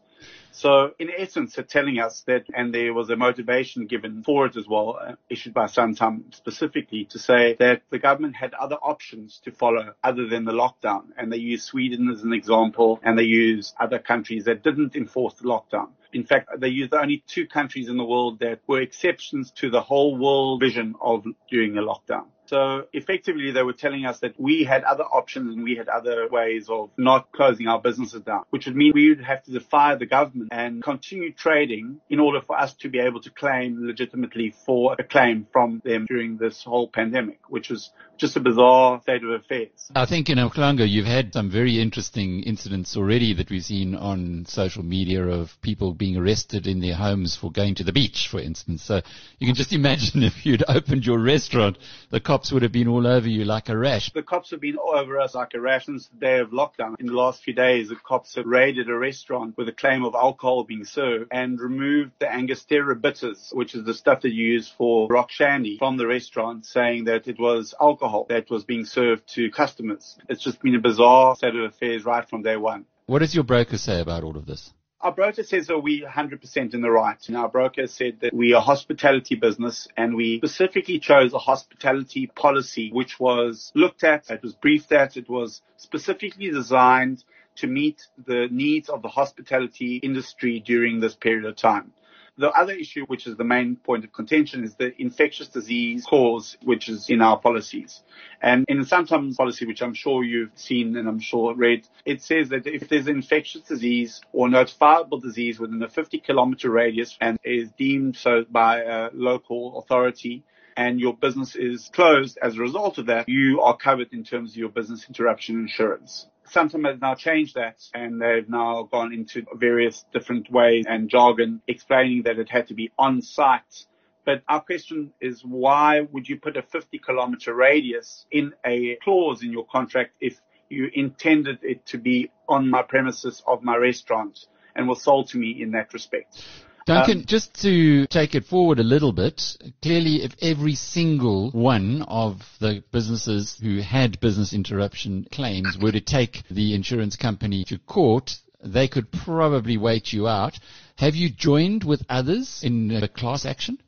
So 0.51 0.91
in 0.99 1.09
essence, 1.17 1.55
they're 1.55 1.65
telling 1.65 1.99
us 1.99 2.21
that, 2.27 2.45
and 2.55 2.73
there 2.73 2.93
was 2.93 3.09
a 3.09 3.17
motivation 3.17 3.87
given 3.87 4.23
for 4.23 4.45
it 4.45 4.55
as 4.55 4.65
well, 4.65 4.97
uh, 5.01 5.15
issued 5.29 5.53
by 5.53 5.65
Santam 5.65 6.33
specifically 6.33 7.03
to 7.11 7.19
say 7.19 7.57
that 7.59 7.81
the 7.89 7.99
government 7.99 8.37
had 8.37 8.53
other 8.53 8.77
options 8.77 9.41
to 9.43 9.51
follow 9.51 9.93
other 10.01 10.27
than 10.27 10.45
the 10.45 10.53
lockdown. 10.53 11.07
And 11.17 11.31
they 11.31 11.37
use 11.37 11.63
Sweden 11.63 12.09
as 12.09 12.23
an 12.23 12.31
example, 12.31 13.01
and 13.03 13.19
they 13.19 13.23
use 13.23 13.73
other 13.79 13.99
countries 13.99 14.45
that 14.45 14.63
didn't 14.63 14.95
enforce 14.95 15.33
the 15.33 15.47
lockdown. 15.49 15.89
In 16.13 16.23
fact, 16.23 16.47
they 16.57 16.69
used 16.69 16.93
only 16.93 17.21
two 17.27 17.45
countries 17.47 17.89
in 17.89 17.97
the 17.97 18.05
world 18.05 18.39
that 18.39 18.61
were 18.65 18.79
exceptions 18.79 19.51
to 19.59 19.69
the 19.69 19.81
whole 19.81 20.17
world 20.17 20.61
vision 20.61 20.95
of 21.01 21.25
doing 21.51 21.77
a 21.77 21.81
lockdown. 21.81 22.27
So 22.47 22.85
effectively, 22.93 23.51
they 23.51 23.63
were 23.63 23.73
telling 23.73 24.05
us 24.05 24.19
that 24.19 24.39
we 24.39 24.63
had 24.63 24.83
other 24.83 25.03
options 25.03 25.53
and 25.53 25.63
we 25.63 25.75
had 25.75 25.87
other 25.87 26.27
ways 26.29 26.67
of 26.69 26.89
not 26.97 27.31
closing 27.31 27.67
our 27.67 27.81
businesses 27.81 28.21
down, 28.21 28.43
which 28.49 28.65
would 28.65 28.75
mean 28.75 28.91
we 28.93 29.09
would 29.09 29.23
have 29.23 29.43
to 29.43 29.51
defy 29.51 29.95
the 29.95 30.05
government 30.05 30.49
and 30.51 30.83
continue 30.83 31.31
trading 31.31 31.99
in 32.09 32.19
order 32.19 32.41
for 32.41 32.57
us 32.57 32.73
to 32.73 32.89
be 32.89 32.99
able 32.99 33.21
to 33.21 33.29
claim 33.29 33.85
legitimately 33.85 34.53
for 34.65 34.95
a 34.99 35.03
claim 35.03 35.47
from 35.51 35.81
them 35.83 36.05
during 36.07 36.37
this 36.37 36.63
whole 36.63 36.87
pandemic, 36.87 37.39
which 37.49 37.69
was 37.69 37.91
just 38.17 38.35
a 38.35 38.39
bizarre 38.39 39.01
state 39.01 39.23
of 39.23 39.29
affairs. 39.31 39.91
I 39.95 40.05
think 40.05 40.29
in 40.29 40.37
Umhlanga, 40.37 40.87
you've 40.87 41.05
had 41.05 41.33
some 41.33 41.49
very 41.49 41.81
interesting 41.81 42.43
incidents 42.43 42.95
already 42.95 43.33
that 43.33 43.49
we've 43.49 43.63
seen 43.63 43.95
on 43.95 44.45
social 44.47 44.83
media 44.83 45.25
of 45.25 45.59
people 45.61 45.93
being 45.93 46.17
arrested 46.17 46.67
in 46.67 46.79
their 46.79 46.95
homes 46.95 47.35
for 47.35 47.51
going 47.51 47.75
to 47.75 47.83
the 47.83 47.91
beach, 47.91 48.27
for 48.29 48.39
instance. 48.39 48.83
So 48.83 49.01
you 49.39 49.47
can 49.47 49.55
just 49.55 49.73
imagine 49.73 50.23
if 50.23 50.45
you'd 50.45 50.63
opened 50.67 51.05
your 51.05 51.19
restaurant, 51.19 51.77
the 52.09 52.19
cops 52.35 52.51
would 52.51 52.63
have 52.63 52.71
been 52.71 52.87
all 52.87 53.07
over 53.07 53.29
you 53.29 53.45
like 53.45 53.69
a 53.69 53.77
rash. 53.77 54.11
The 54.11 54.21
cops 54.21 54.51
have 54.51 54.59
been 54.59 54.75
all 54.75 54.95
over 54.95 55.19
us 55.19 55.35
like 55.35 55.53
a 55.53 55.61
rash 55.61 55.85
since 55.85 56.07
the 56.07 56.17
day 56.17 56.39
of 56.39 56.49
lockdown. 56.49 56.99
In 56.99 57.05
the 57.05 57.13
last 57.13 57.41
few 57.41 57.53
days, 57.53 57.87
the 57.87 57.95
cops 57.95 58.35
have 58.35 58.45
raided 58.45 58.89
a 58.89 58.97
restaurant 58.97 59.57
with 59.57 59.69
a 59.69 59.71
claim 59.71 60.03
of 60.03 60.15
alcohol 60.15 60.65
being 60.65 60.83
served 60.83 61.29
and 61.31 61.59
removed 61.59 62.11
the 62.19 62.29
Angostura 62.31 62.95
bitters, 62.95 63.51
which 63.53 63.73
is 63.73 63.85
the 63.85 63.93
stuff 63.93 64.21
that 64.21 64.33
you 64.33 64.47
use 64.47 64.67
for 64.67 65.07
rock 65.07 65.31
shandy 65.31 65.77
from 65.77 65.95
the 65.95 66.07
restaurant, 66.07 66.65
saying 66.65 67.05
that 67.05 67.27
it 67.27 67.39
was 67.39 67.73
alcohol 67.79 67.95
alcohol 67.95 68.25
that 68.27 68.49
was 68.49 68.63
being 68.63 68.85
served 68.85 69.27
to 69.35 69.49
customers. 69.51 70.17
It's 70.29 70.43
just 70.43 70.61
been 70.61 70.75
a 70.75 70.79
bizarre 70.79 71.35
set 71.35 71.55
of 71.55 71.63
affairs 71.63 72.05
right 72.05 72.27
from 72.27 72.41
day 72.41 72.57
one. 72.57 72.85
What 73.05 73.19
does 73.19 73.33
your 73.33 73.43
broker 73.43 73.77
say 73.77 74.01
about 74.01 74.23
all 74.23 74.35
of 74.35 74.45
this? 74.45 74.73
Our 75.01 75.11
broker 75.11 75.43
says 75.43 75.67
that 75.67 75.79
we 75.79 76.01
100% 76.01 76.73
in 76.73 76.81
the 76.81 76.89
right. 76.89 77.17
And 77.27 77.37
our 77.37 77.49
broker 77.49 77.85
said 77.87 78.19
that 78.21 78.33
we 78.33 78.53
are 78.53 78.57
a 78.57 78.61
hospitality 78.61 79.35
business 79.35 79.87
and 79.97 80.15
we 80.15 80.37
specifically 80.39 80.99
chose 80.99 81.33
a 81.33 81.37
hospitality 81.37 82.27
policy 82.27 82.91
which 82.91 83.19
was 83.19 83.71
looked 83.75 84.03
at, 84.03 84.29
it 84.29 84.41
was 84.41 84.53
briefed 84.53 84.91
at, 84.91 85.17
it 85.17 85.29
was 85.29 85.61
specifically 85.77 86.49
designed 86.49 87.23
to 87.57 87.67
meet 87.67 88.07
the 88.25 88.47
needs 88.51 88.89
of 88.89 89.01
the 89.01 89.07
hospitality 89.07 89.97
industry 89.97 90.59
during 90.59 90.99
this 90.99 91.15
period 91.15 91.45
of 91.45 91.55
time. 91.55 91.91
The 92.37 92.51
other 92.51 92.73
issue, 92.73 93.05
which 93.05 93.27
is 93.27 93.37
the 93.37 93.45
main 93.45 93.77
point 93.77 94.03
of 94.03 94.11
contention, 94.11 94.65
is 94.65 94.75
the 94.75 94.93
infectious 95.01 95.47
disease 95.47 96.05
cause, 96.05 96.57
which 96.63 96.89
is 96.89 97.09
in 97.09 97.21
our 97.21 97.39
policies. 97.39 98.03
And 98.41 98.65
in 98.67 98.81
the 98.81 98.85
Santam 98.85 99.33
policy, 99.37 99.65
which 99.65 99.81
I'm 99.81 99.93
sure 99.93 100.21
you've 100.21 100.51
seen 100.55 100.97
and 100.97 101.07
I'm 101.07 101.19
sure 101.19 101.55
read, 101.55 101.87
it 102.03 102.21
says 102.21 102.49
that 102.49 102.67
if 102.67 102.89
there's 102.89 103.07
an 103.07 103.15
infectious 103.15 103.61
disease 103.61 104.19
or 104.33 104.49
notifiable 104.49 105.21
disease 105.21 105.59
within 105.59 105.81
a 105.81 105.87
50 105.87 106.19
kilometer 106.19 106.69
radius 106.69 107.17
and 107.21 107.39
is 107.45 107.71
deemed 107.71 108.17
so 108.17 108.43
by 108.49 108.81
a 108.81 109.09
local 109.13 109.79
authority, 109.79 110.43
and 110.75 110.99
your 110.99 111.15
business 111.15 111.55
is 111.55 111.89
closed 111.93 112.37
as 112.41 112.57
a 112.57 112.59
result 112.59 112.97
of 112.97 113.05
that, 113.05 113.29
you 113.29 113.61
are 113.61 113.77
covered 113.77 114.11
in 114.11 114.25
terms 114.25 114.51
of 114.51 114.57
your 114.57 114.67
business 114.67 115.05
interruption 115.07 115.55
insurance. 115.55 116.27
Santam 116.51 116.87
has 116.89 117.01
now 117.01 117.15
changed 117.15 117.55
that 117.55 117.77
and 117.93 118.21
they've 118.21 118.47
now 118.47 118.83
gone 118.83 119.13
into 119.13 119.45
various 119.55 120.05
different 120.13 120.51
ways 120.51 120.85
and 120.87 121.09
jargon 121.09 121.61
explaining 121.67 122.23
that 122.23 122.39
it 122.39 122.49
had 122.49 122.67
to 122.67 122.73
be 122.73 122.91
on 122.97 123.21
site. 123.21 123.85
But 124.25 124.43
our 124.47 124.61
question 124.61 125.11
is 125.21 125.43
why 125.43 126.01
would 126.11 126.27
you 126.27 126.39
put 126.39 126.57
a 126.57 126.61
50 126.61 126.99
kilometer 126.99 127.53
radius 127.53 128.25
in 128.31 128.53
a 128.65 128.95
clause 129.03 129.43
in 129.43 129.51
your 129.51 129.65
contract 129.65 130.13
if 130.19 130.39
you 130.69 130.89
intended 130.93 131.59
it 131.61 131.85
to 131.87 131.97
be 131.97 132.31
on 132.47 132.69
my 132.69 132.81
premises 132.81 133.43
of 133.45 133.63
my 133.63 133.75
restaurant 133.75 134.47
and 134.75 134.87
was 134.87 135.01
sold 135.01 135.29
to 135.29 135.37
me 135.37 135.61
in 135.61 135.71
that 135.71 135.93
respect? 135.93 136.43
Duncan, 136.85 137.19
um, 137.19 137.25
just 137.25 137.59
to 137.63 138.05
take 138.07 138.35
it 138.35 138.45
forward 138.45 138.77
a 138.77 138.83
little 138.83 139.11
bit, 139.11 139.57
clearly 139.81 140.23
if 140.23 140.35
every 140.39 140.75
single 140.75 141.49
one 141.49 142.03
of 142.03 142.43
the 142.59 142.83
businesses 142.91 143.57
who 143.59 143.79
had 143.79 144.19
business 144.19 144.53
interruption 144.53 145.27
claims 145.31 145.79
were 145.79 145.91
to 145.91 146.01
take 146.01 146.43
the 146.51 146.75
insurance 146.75 147.15
company 147.15 147.63
to 147.65 147.79
court, 147.79 148.37
they 148.63 148.87
could 148.87 149.11
probably 149.11 149.77
wait 149.77 150.13
you 150.13 150.27
out. 150.27 150.59
Have 150.97 151.15
you 151.15 151.31
joined 151.31 151.83
with 151.83 152.05
others 152.07 152.61
in 152.63 152.91
a 152.91 153.07
class 153.07 153.45
action? 153.45 153.79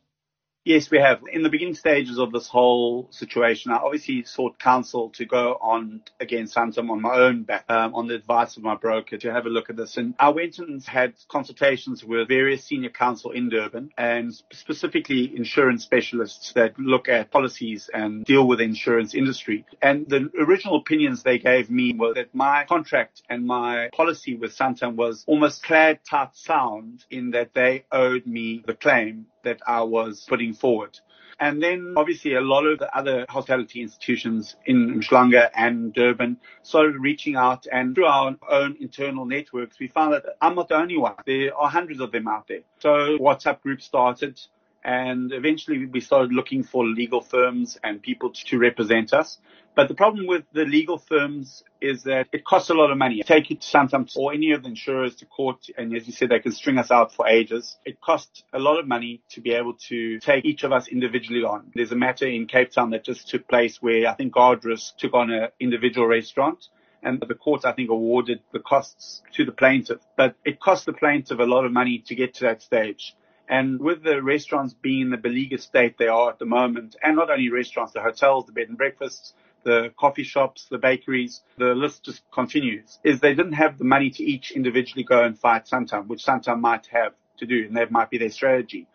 Yes, 0.68 0.90
we 0.90 0.98
have. 0.98 1.22
In 1.32 1.42
the 1.42 1.48
beginning 1.48 1.76
stages 1.76 2.18
of 2.18 2.30
this 2.30 2.46
whole 2.46 3.08
situation, 3.10 3.72
I 3.72 3.76
obviously 3.76 4.24
sought 4.24 4.58
counsel 4.58 5.08
to 5.14 5.24
go 5.24 5.56
on 5.62 6.02
against 6.20 6.54
Santam 6.54 6.90
on 6.90 7.00
my 7.00 7.14
own 7.14 7.44
back, 7.44 7.64
um, 7.70 7.94
on 7.94 8.06
the 8.06 8.14
advice 8.14 8.58
of 8.58 8.64
my 8.64 8.74
broker 8.74 9.16
to 9.16 9.32
have 9.32 9.46
a 9.46 9.48
look 9.48 9.70
at 9.70 9.76
this. 9.76 9.96
And 9.96 10.14
I 10.18 10.28
went 10.28 10.58
and 10.58 10.84
had 10.84 11.14
consultations 11.28 12.04
with 12.04 12.28
various 12.28 12.64
senior 12.64 12.90
counsel 12.90 13.30
in 13.30 13.48
Durban 13.48 13.92
and 13.96 14.34
specifically 14.52 15.34
insurance 15.34 15.84
specialists 15.84 16.52
that 16.52 16.78
look 16.78 17.08
at 17.08 17.30
policies 17.30 17.88
and 17.94 18.26
deal 18.26 18.46
with 18.46 18.58
the 18.58 18.66
insurance 18.66 19.14
industry. 19.14 19.64
And 19.80 20.06
the 20.06 20.30
original 20.38 20.76
opinions 20.76 21.22
they 21.22 21.38
gave 21.38 21.70
me 21.70 21.94
were 21.94 22.12
that 22.12 22.34
my 22.34 22.66
contract 22.68 23.22
and 23.30 23.46
my 23.46 23.88
policy 23.94 24.36
with 24.36 24.54
Santam 24.54 24.96
was 24.96 25.24
almost 25.26 25.62
clad 25.62 26.00
tight 26.04 26.36
sound 26.36 27.06
in 27.10 27.30
that 27.30 27.54
they 27.54 27.86
owed 27.90 28.26
me 28.26 28.62
the 28.66 28.74
claim 28.74 29.28
that 29.48 29.60
I 29.66 29.82
was 29.82 30.24
putting 30.28 30.52
forward. 30.52 31.00
And 31.40 31.62
then 31.62 31.94
obviously 31.96 32.34
a 32.34 32.40
lot 32.40 32.66
of 32.66 32.80
the 32.80 32.94
other 32.96 33.24
hospitality 33.28 33.80
institutions 33.80 34.56
in 34.66 35.00
Umhlanga 35.00 35.48
and 35.54 35.92
Durban 35.92 36.38
started 36.62 36.96
reaching 36.98 37.36
out 37.36 37.66
and 37.70 37.94
through 37.94 38.06
our 38.06 38.36
own 38.50 38.76
internal 38.80 39.24
networks, 39.24 39.78
we 39.78 39.86
found 39.86 40.14
that 40.14 40.24
I'm 40.40 40.56
not 40.56 40.68
the 40.68 40.76
only 40.76 40.96
one. 40.96 41.14
There 41.26 41.56
are 41.56 41.70
hundreds 41.70 42.00
of 42.00 42.10
them 42.10 42.26
out 42.26 42.48
there. 42.48 42.62
So 42.80 43.18
WhatsApp 43.18 43.62
group 43.62 43.80
started 43.82 44.40
and 44.82 45.32
eventually 45.32 45.86
we 45.86 46.00
started 46.00 46.32
looking 46.32 46.64
for 46.64 46.84
legal 46.84 47.20
firms 47.20 47.78
and 47.84 48.02
people 48.02 48.30
to 48.30 48.58
represent 48.58 49.12
us. 49.12 49.38
But 49.74 49.86
the 49.86 49.94
problem 49.94 50.26
with 50.26 50.42
the 50.52 50.64
legal 50.64 50.98
firms 50.98 51.62
is 51.80 52.02
that 52.02 52.26
it 52.32 52.44
costs 52.44 52.68
a 52.68 52.74
lot 52.74 52.90
of 52.90 52.98
money. 52.98 53.22
Take 53.22 53.50
it 53.50 53.60
to 53.60 53.66
Santam 53.66 54.10
or 54.16 54.32
any 54.32 54.50
of 54.50 54.62
the 54.62 54.70
insurers 54.70 55.14
to 55.16 55.26
court 55.26 55.66
and 55.76 55.94
as 55.94 56.06
you 56.06 56.12
said, 56.12 56.30
they 56.30 56.40
can 56.40 56.52
string 56.52 56.78
us 56.78 56.90
out 56.90 57.14
for 57.14 57.28
ages. 57.28 57.78
It 57.84 58.00
costs 58.00 58.42
a 58.52 58.58
lot 58.58 58.80
of 58.80 58.88
money 58.88 59.22
to 59.30 59.40
be 59.40 59.52
able 59.52 59.74
to 59.88 60.18
take 60.18 60.44
each 60.44 60.64
of 60.64 60.72
us 60.72 60.88
individually 60.88 61.44
on. 61.44 61.70
There's 61.74 61.92
a 61.92 61.96
matter 61.96 62.26
in 62.26 62.46
Cape 62.46 62.72
Town 62.72 62.90
that 62.90 63.04
just 63.04 63.28
took 63.28 63.46
place 63.46 63.80
where 63.80 64.08
I 64.08 64.14
think 64.14 64.34
Guardrisk 64.34 64.96
took 64.96 65.14
on 65.14 65.30
an 65.30 65.48
individual 65.60 66.08
restaurant 66.08 66.66
and 67.02 67.20
the 67.20 67.34
court, 67.34 67.64
I 67.64 67.72
think, 67.72 67.90
awarded 67.90 68.40
the 68.52 68.58
costs 68.58 69.22
to 69.34 69.44
the 69.44 69.52
plaintiff. 69.52 69.98
But 70.16 70.34
it 70.44 70.60
cost 70.60 70.86
the 70.86 70.92
plaintiff 70.92 71.38
a 71.38 71.44
lot 71.44 71.64
of 71.64 71.72
money 71.72 72.02
to 72.06 72.14
get 72.14 72.34
to 72.34 72.44
that 72.44 72.62
stage. 72.62 73.14
And 73.48 73.80
with 73.80 74.02
the 74.02 74.22
restaurants 74.22 74.74
being 74.74 75.02
in 75.02 75.10
the 75.10 75.16
beleaguered 75.16 75.62
state 75.62 75.96
they 75.98 76.08
are 76.08 76.30
at 76.30 76.38
the 76.38 76.44
moment, 76.44 76.96
and 77.02 77.16
not 77.16 77.30
only 77.30 77.48
restaurants, 77.48 77.92
the 77.92 78.02
hotels, 78.02 78.46
the 78.46 78.52
bed 78.52 78.68
and 78.68 78.76
breakfasts, 78.76 79.32
the 79.64 79.92
coffee 79.98 80.24
shops, 80.24 80.66
the 80.70 80.78
bakeries, 80.78 81.42
the 81.56 81.74
list 81.74 82.04
just 82.04 82.22
continues, 82.30 82.98
is 83.04 83.20
they 83.20 83.34
didn't 83.34 83.52
have 83.52 83.78
the 83.78 83.84
money 83.84 84.10
to 84.10 84.22
each 84.22 84.50
individually 84.52 85.04
go 85.04 85.24
and 85.24 85.38
fight 85.38 85.66
Santam, 85.66 86.06
which 86.06 86.24
Santam 86.24 86.60
might 86.60 86.86
have 86.86 87.12
to 87.38 87.46
do, 87.46 87.66
and 87.66 87.76
that 87.76 87.90
might 87.90 88.10
be 88.10 88.18
their 88.18 88.30
strategy. 88.30 88.86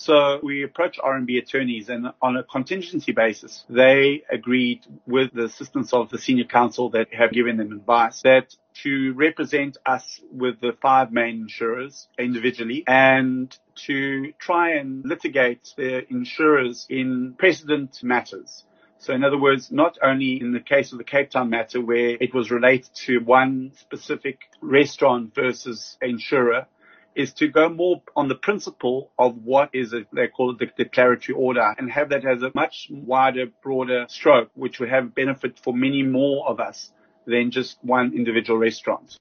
So 0.00 0.40
we 0.42 0.62
approached 0.62 0.98
RMB 0.98 1.42
attorneys 1.42 1.90
and 1.90 2.06
on 2.22 2.38
a 2.38 2.42
contingency 2.42 3.12
basis, 3.12 3.66
they 3.68 4.22
agreed 4.30 4.86
with 5.06 5.30
the 5.34 5.44
assistance 5.44 5.92
of 5.92 6.08
the 6.08 6.16
senior 6.16 6.44
counsel 6.44 6.88
that 6.90 7.12
have 7.12 7.32
given 7.32 7.58
them 7.58 7.72
advice 7.72 8.22
that 8.22 8.56
to 8.82 9.12
represent 9.12 9.76
us 9.84 10.20
with 10.32 10.58
the 10.60 10.72
five 10.80 11.12
main 11.12 11.42
insurers 11.42 12.08
individually 12.18 12.82
and 12.86 13.54
to 13.74 14.32
try 14.38 14.76
and 14.76 15.04
litigate 15.04 15.74
the 15.76 16.10
insurers 16.10 16.86
in 16.88 17.34
precedent 17.36 18.02
matters. 18.02 18.64
So 19.00 19.14
in 19.14 19.24
other 19.24 19.38
words, 19.38 19.72
not 19.72 19.96
only 20.02 20.38
in 20.38 20.52
the 20.52 20.60
case 20.60 20.92
of 20.92 20.98
the 20.98 21.04
Cape 21.04 21.30
Town 21.30 21.48
matter 21.48 21.80
where 21.80 22.18
it 22.20 22.34
was 22.34 22.50
related 22.50 22.90
to 23.06 23.18
one 23.20 23.72
specific 23.74 24.40
restaurant 24.60 25.34
versus 25.34 25.96
insurer, 26.02 26.66
is 27.14 27.32
to 27.32 27.48
go 27.48 27.70
more 27.70 28.02
on 28.14 28.28
the 28.28 28.34
principle 28.34 29.10
of 29.18 29.36
what 29.42 29.70
is 29.72 29.94
it, 29.94 30.06
they 30.12 30.28
call 30.28 30.50
it 30.52 30.58
the 30.58 30.84
declaratory 30.84 31.34
order 31.34 31.74
and 31.78 31.90
have 31.90 32.10
that 32.10 32.26
as 32.26 32.42
a 32.42 32.52
much 32.54 32.88
wider, 32.90 33.46
broader 33.62 34.04
stroke, 34.08 34.50
which 34.54 34.78
would 34.78 34.90
have 34.90 35.14
benefit 35.14 35.58
for 35.58 35.72
many 35.72 36.02
more 36.02 36.46
of 36.46 36.60
us 36.60 36.92
than 37.26 37.50
just 37.50 37.78
one 37.82 38.12
individual 38.14 38.58
restaurant. 38.58 39.16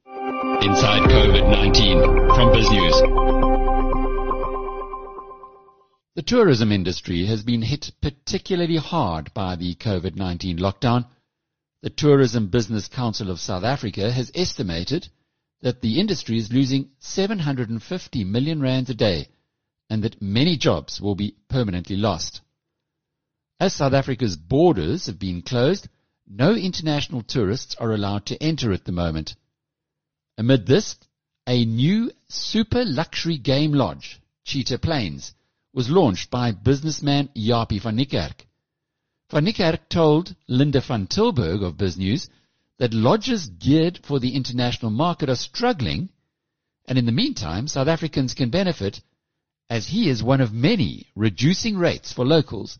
Inside 0.62 1.10
COVID-19 1.10 2.36
from 2.36 2.50
BizNews. 2.50 3.49
The 6.16 6.24
tourism 6.24 6.72
industry 6.72 7.26
has 7.28 7.44
been 7.44 7.62
hit 7.62 7.92
particularly 8.02 8.78
hard 8.78 9.32
by 9.34 9.56
the 9.56 9.76
COVID-19 9.76 10.58
lockdown. 10.60 11.06
The 11.84 11.92
Tourism 11.92 12.48
Business 12.48 12.88
Council 12.88 13.30
of 13.30 13.40
South 13.40 13.64
Africa 13.64 14.12
has 14.12 14.32
estimated 14.34 15.08
that 15.62 15.82
the 15.82 16.00
industry 16.00 16.38
is 16.38 16.52
losing 16.52 16.90
750 17.00 18.24
million 18.24 18.60
rands 18.60 18.90
a 18.90 18.96
day 18.96 19.28
and 19.90 20.04
that 20.04 20.22
many 20.22 20.58
jobs 20.58 21.00
will 21.00 21.16
be 21.16 21.36
permanently 21.48 21.96
lost. 21.96 22.42
As 23.60 23.76
South 23.76 23.94
Africa's 23.94 24.36
borders 24.36 25.06
have 25.06 25.20
been 25.20 25.44
closed, 25.44 25.90
no 26.28 26.56
international 26.56 27.22
tourists 27.22 27.76
are 27.76 27.94
allowed 27.94 28.26
to 28.28 28.42
enter 28.42 28.72
at 28.72 28.86
the 28.86 28.92
moment. 28.92 29.36
Amid 30.38 30.66
this, 30.66 30.96
a 31.46 31.66
new 31.66 32.12
super 32.30 32.84
luxury 32.84 33.38
game 33.38 33.74
lodge, 33.74 34.20
Cheetah 34.46 34.80
Plains, 34.80 35.34
was 35.74 35.90
launched 35.90 36.32
by 36.32 36.52
businessman 36.52 37.30
Jaapie 37.36 37.82
van 37.82 37.96
Niekerk. 37.96 38.46
Van 39.32 39.46
Niekerk 39.46 39.88
told 39.90 40.36
Linda 40.48 40.82
van 40.82 41.08
Tilburg 41.08 41.64
of 41.64 41.78
BizNews 41.78 42.28
that 42.80 42.94
lodges 42.94 43.48
geared 43.48 44.00
for 44.04 44.20
the 44.20 44.36
international 44.36 44.92
market 44.92 45.30
are 45.30 45.36
struggling, 45.36 46.10
and 46.88 46.98
in 46.98 47.06
the 47.06 47.12
meantime, 47.12 47.68
South 47.68 47.88
Africans 47.88 48.34
can 48.34 48.50
benefit 48.50 49.02
as 49.70 49.88
he 49.88 50.10
is 50.10 50.24
one 50.24 50.42
of 50.42 50.52
many 50.52 51.06
reducing 51.16 51.78
rates 51.78 52.12
for 52.12 52.26
locals 52.26 52.80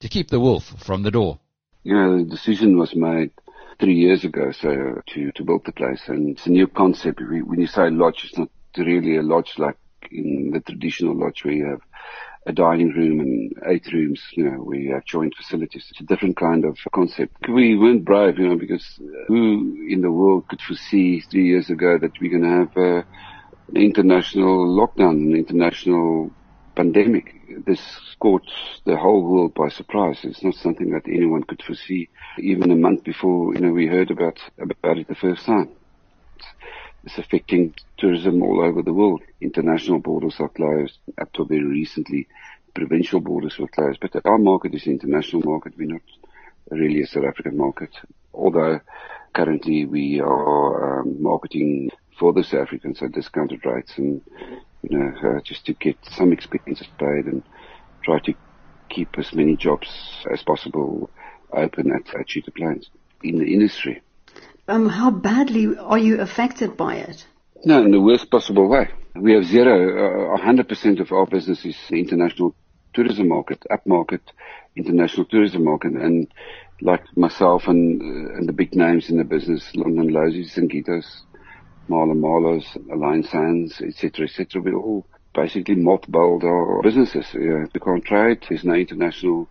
to 0.00 0.08
keep 0.08 0.28
the 0.28 0.40
wolf 0.40 0.64
from 0.78 1.02
the 1.02 1.10
door. 1.10 1.38
You 1.82 1.94
know, 1.94 2.18
the 2.18 2.30
decision 2.30 2.78
was 2.78 2.94
made 2.94 3.32
three 3.78 3.94
years 3.94 4.24
ago, 4.24 4.52
so 4.52 5.02
to, 5.06 5.32
to 5.32 5.44
build 5.44 5.66
the 5.66 5.72
place, 5.72 6.02
and 6.06 6.30
it's 6.30 6.46
a 6.46 6.50
new 6.50 6.66
concept. 6.66 7.20
When 7.20 7.60
you 7.60 7.66
say 7.66 7.90
lodge, 7.90 8.24
it's 8.24 8.38
not 8.38 8.48
really 8.78 9.16
a 9.16 9.22
lodge 9.22 9.54
like 9.58 9.76
in 10.10 10.50
the 10.52 10.60
traditional 10.60 11.14
lodge 11.14 11.44
where 11.44 11.54
you 11.54 11.66
have 11.66 11.82
a 12.46 12.52
dining 12.52 12.90
room 12.90 13.20
and 13.20 13.52
eight 13.66 13.86
rooms, 13.92 14.20
you 14.32 14.44
know, 14.44 14.62
we 14.62 14.88
have 14.88 15.04
joint 15.04 15.34
facilities. 15.36 15.86
It's 15.90 16.00
a 16.00 16.04
different 16.04 16.36
kind 16.36 16.64
of 16.64 16.76
concept. 16.92 17.36
We 17.48 17.76
weren't 17.76 18.04
brave, 18.04 18.38
you 18.38 18.48
know, 18.48 18.56
because 18.56 18.84
who 19.28 19.86
in 19.88 20.00
the 20.00 20.10
world 20.10 20.48
could 20.48 20.60
foresee 20.60 21.20
three 21.20 21.46
years 21.46 21.70
ago 21.70 21.98
that 21.98 22.12
we're 22.20 22.36
going 22.36 22.42
to 22.42 22.48
have 22.48 23.04
an 23.68 23.76
international 23.76 24.66
lockdown, 24.66 25.32
an 25.32 25.36
international 25.36 26.30
pandemic. 26.74 27.32
This 27.64 27.80
caught 28.18 28.50
the 28.86 28.96
whole 28.96 29.22
world 29.22 29.54
by 29.54 29.68
surprise. 29.68 30.18
It's 30.24 30.42
not 30.42 30.54
something 30.54 30.90
that 30.90 31.06
anyone 31.06 31.44
could 31.44 31.62
foresee 31.62 32.08
even 32.38 32.70
a 32.70 32.76
month 32.76 33.04
before, 33.04 33.54
you 33.54 33.60
know, 33.60 33.72
we 33.72 33.86
heard 33.86 34.10
about, 34.10 34.38
about 34.58 34.98
it 34.98 35.06
the 35.06 35.14
first 35.14 35.46
time. 35.46 35.68
It's, 37.04 37.18
it's 37.18 37.18
affecting 37.18 37.74
tourism 37.98 38.42
all 38.42 38.60
over 38.62 38.82
the 38.82 38.92
world. 38.92 39.22
International 39.40 39.98
borders 39.98 40.36
are 40.38 40.48
closed. 40.48 40.98
Up 41.20 41.32
to 41.34 41.44
very 41.44 41.64
recently, 41.64 42.28
provincial 42.74 43.20
borders 43.20 43.58
were 43.58 43.68
closed. 43.68 44.00
But 44.00 44.24
our 44.24 44.38
market 44.38 44.74
is 44.74 44.86
an 44.86 44.92
international 44.92 45.42
market. 45.44 45.74
We're 45.76 45.92
not 45.92 46.02
really 46.70 47.02
a 47.02 47.06
South 47.06 47.24
African 47.24 47.56
market. 47.56 47.90
Although 48.34 48.80
currently 49.34 49.84
we 49.84 50.20
are 50.20 51.00
um, 51.00 51.22
marketing 51.22 51.90
for 52.18 52.32
the 52.32 52.44
South 52.44 52.62
Africans 52.62 53.02
at 53.02 53.12
discounted 53.12 53.64
rates 53.64 53.92
and, 53.96 54.20
you 54.82 54.98
know, 54.98 55.36
uh, 55.36 55.40
just 55.44 55.66
to 55.66 55.74
get 55.74 55.96
some 56.02 56.32
expenses 56.32 56.86
paid 56.98 57.26
and 57.26 57.42
try 58.04 58.18
to 58.20 58.34
keep 58.88 59.18
as 59.18 59.32
many 59.32 59.56
jobs 59.56 59.88
as 60.32 60.42
possible 60.42 61.10
open 61.52 61.92
at, 61.92 62.14
at 62.14 62.26
Cheetah 62.26 62.50
Plains 62.52 62.90
in 63.22 63.38
the 63.38 63.52
industry. 63.52 64.02
Um, 64.68 64.88
how 64.88 65.10
badly 65.10 65.76
are 65.76 65.98
you 65.98 66.20
affected 66.20 66.76
by 66.76 66.96
it? 66.96 67.26
No, 67.64 67.82
in 67.84 67.90
the 67.90 68.00
worst 68.00 68.30
possible 68.30 68.68
way. 68.68 68.88
We 69.14 69.34
have 69.34 69.44
zero, 69.44 70.34
uh, 70.34 70.38
100% 70.38 71.00
of 71.00 71.12
our 71.12 71.26
business 71.26 71.64
is 71.64 71.76
the 71.90 71.98
international 71.98 72.54
tourism 72.94 73.28
market, 73.28 73.62
upmarket 73.70 74.20
international 74.76 75.26
tourism 75.26 75.64
market. 75.64 75.92
And 75.92 76.28
like 76.80 77.04
myself 77.16 77.66
and, 77.66 78.00
uh, 78.00 78.34
and 78.36 78.48
the 78.48 78.52
big 78.52 78.74
names 78.74 79.10
in 79.10 79.18
the 79.18 79.24
business, 79.24 79.70
Londolozis, 79.74 80.56
Gitos, 80.70 81.22
MalaMalas, 81.88 82.64
Alliance 82.92 83.30
Sands, 83.30 83.80
etc., 83.80 84.26
etc., 84.26 84.62
we 84.62 84.72
all 84.72 85.06
basically 85.34 85.76
mothballed 85.76 86.44
our 86.44 86.82
businesses. 86.82 87.26
Uh, 87.34 87.66
we 87.72 87.80
can't 87.80 88.04
trade. 88.04 88.44
There's 88.48 88.64
no 88.64 88.74
international 88.74 89.48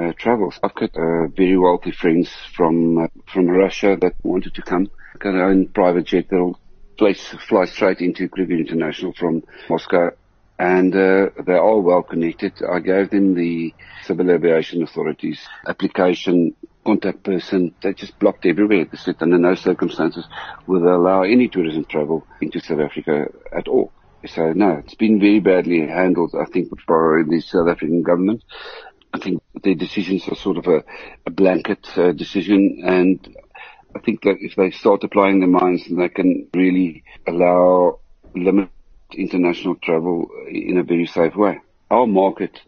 uh, 0.00 0.12
travels. 0.18 0.58
I've 0.62 0.74
got 0.74 0.96
uh, 0.96 1.28
very 1.28 1.56
wealthy 1.56 1.92
friends 1.92 2.30
from 2.54 2.98
uh, 2.98 3.06
from 3.32 3.48
Russia 3.48 3.96
that 4.00 4.14
wanted 4.22 4.54
to 4.54 4.62
come. 4.62 4.90
Got 5.18 5.32
their 5.32 5.44
own 5.44 5.68
private 5.68 6.06
jet 6.06 6.26
that'll 6.30 6.58
place, 6.96 7.34
fly 7.48 7.64
straight 7.66 8.00
into 8.00 8.28
Kruger 8.28 8.56
International 8.56 9.12
from 9.12 9.42
Moscow. 9.68 10.10
And 10.58 10.94
uh, 10.94 11.30
they're 11.44 11.62
all 11.62 11.82
well 11.82 12.02
connected. 12.02 12.54
I 12.66 12.80
gave 12.80 13.10
them 13.10 13.34
the 13.34 13.74
Civil 14.04 14.30
Aviation 14.30 14.82
Authorities 14.82 15.38
application 15.66 16.54
contact 16.86 17.24
person. 17.24 17.74
They 17.82 17.92
just 17.92 18.18
blocked 18.18 18.46
everywhere. 18.46 18.86
They 18.86 18.96
said 18.96 19.16
under 19.20 19.36
no 19.36 19.54
circumstances 19.54 20.24
will 20.66 20.80
they 20.80 20.90
allow 20.90 21.22
any 21.22 21.48
tourism 21.48 21.84
travel 21.84 22.26
into 22.40 22.60
South 22.60 22.80
Africa 22.80 23.26
at 23.54 23.68
all. 23.68 23.92
So 24.26 24.52
no, 24.52 24.82
it's 24.84 24.94
been 24.94 25.20
very 25.20 25.40
badly 25.40 25.86
handled, 25.86 26.34
I 26.34 26.46
think, 26.46 26.70
by 26.70 27.22
the 27.28 27.42
South 27.44 27.68
African 27.68 28.02
government. 28.02 28.42
I 29.12 29.18
think 29.18 29.42
their 29.62 29.74
decisions 29.74 30.28
are 30.28 30.34
sort 30.36 30.58
of 30.58 30.66
a, 30.66 30.84
a 31.26 31.30
blanket 31.30 31.86
uh, 31.96 32.12
decision, 32.12 32.82
and 32.84 33.36
I 33.94 34.00
think 34.00 34.22
that 34.22 34.36
if 34.40 34.56
they 34.56 34.70
start 34.70 35.04
applying 35.04 35.40
their 35.40 35.48
minds, 35.48 35.84
then 35.88 35.98
they 35.98 36.08
can 36.08 36.48
really 36.54 37.04
allow 37.26 38.00
limit 38.34 38.68
international 39.12 39.76
travel 39.76 40.28
in 40.48 40.76
a 40.78 40.82
very 40.82 41.06
safe 41.06 41.34
way. 41.34 41.60
Our 41.90 42.06
market 42.06 42.60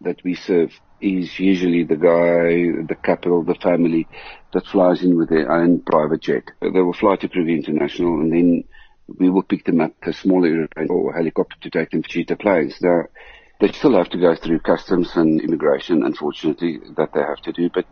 that 0.00 0.22
we 0.24 0.34
serve 0.34 0.72
is 1.00 1.38
usually 1.38 1.84
the 1.84 1.96
guy, 1.96 2.84
the 2.86 2.96
couple, 3.00 3.44
the 3.44 3.54
family 3.54 4.08
that 4.52 4.66
flies 4.66 5.02
in 5.02 5.16
with 5.16 5.28
their 5.28 5.50
own 5.50 5.80
private 5.80 6.22
jet. 6.22 6.44
They 6.60 6.68
will 6.68 6.92
fly 6.92 7.16
to 7.16 7.28
Kruger 7.28 7.50
International 7.50 8.20
and 8.20 8.32
then 8.32 8.64
we 9.18 9.30
will 9.30 9.42
pick 9.42 9.64
them 9.64 9.80
up 9.80 9.94
a 10.02 10.12
small 10.12 10.44
airplane 10.44 10.88
or 10.90 11.12
helicopter 11.12 11.56
to 11.60 11.70
take 11.70 11.90
them 11.90 12.02
to 12.02 12.08
Cheetah 12.08 12.36
Plains. 12.36 12.76
Now, 12.80 13.04
they 13.62 13.70
still 13.70 13.96
have 13.96 14.08
to 14.10 14.18
go 14.18 14.34
through 14.34 14.58
customs 14.58 15.12
and 15.14 15.40
immigration, 15.40 16.02
unfortunately, 16.02 16.80
that 16.96 17.12
they 17.12 17.20
have 17.20 17.40
to 17.42 17.52
do. 17.52 17.70
But 17.72 17.86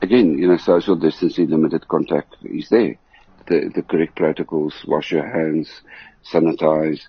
again, 0.00 0.38
you 0.38 0.46
know, 0.46 0.56
social 0.56 0.94
distancing, 0.94 1.50
limited 1.50 1.88
contact 1.88 2.36
is 2.44 2.68
there. 2.68 2.96
The, 3.48 3.72
the 3.74 3.82
correct 3.82 4.14
protocols, 4.14 4.84
wash 4.86 5.10
your 5.10 5.26
hands, 5.26 5.68
sanitize, 6.32 7.00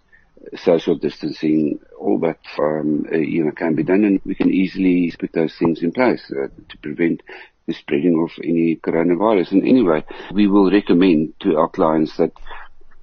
social 0.55 0.95
distancing, 0.95 1.79
all 1.99 2.17
that, 2.21 2.39
um, 2.57 3.05
uh, 3.11 3.17
you 3.17 3.43
know, 3.45 3.51
can 3.51 3.75
be 3.75 3.83
done 3.83 4.03
and 4.03 4.19
we 4.25 4.33
can 4.33 4.51
easily 4.51 5.13
put 5.19 5.33
those 5.33 5.55
things 5.59 5.83
in 5.83 5.91
place 5.91 6.31
uh, 6.31 6.47
to 6.69 6.77
prevent 6.79 7.21
the 7.67 7.73
spreading 7.73 8.19
of 8.23 8.31
any 8.43 8.77
coronavirus. 8.77 9.51
And 9.51 9.61
anyway, 9.61 10.03
we 10.33 10.47
will 10.47 10.71
recommend 10.71 11.39
to 11.41 11.57
our 11.57 11.69
clients 11.69 12.17
that 12.17 12.31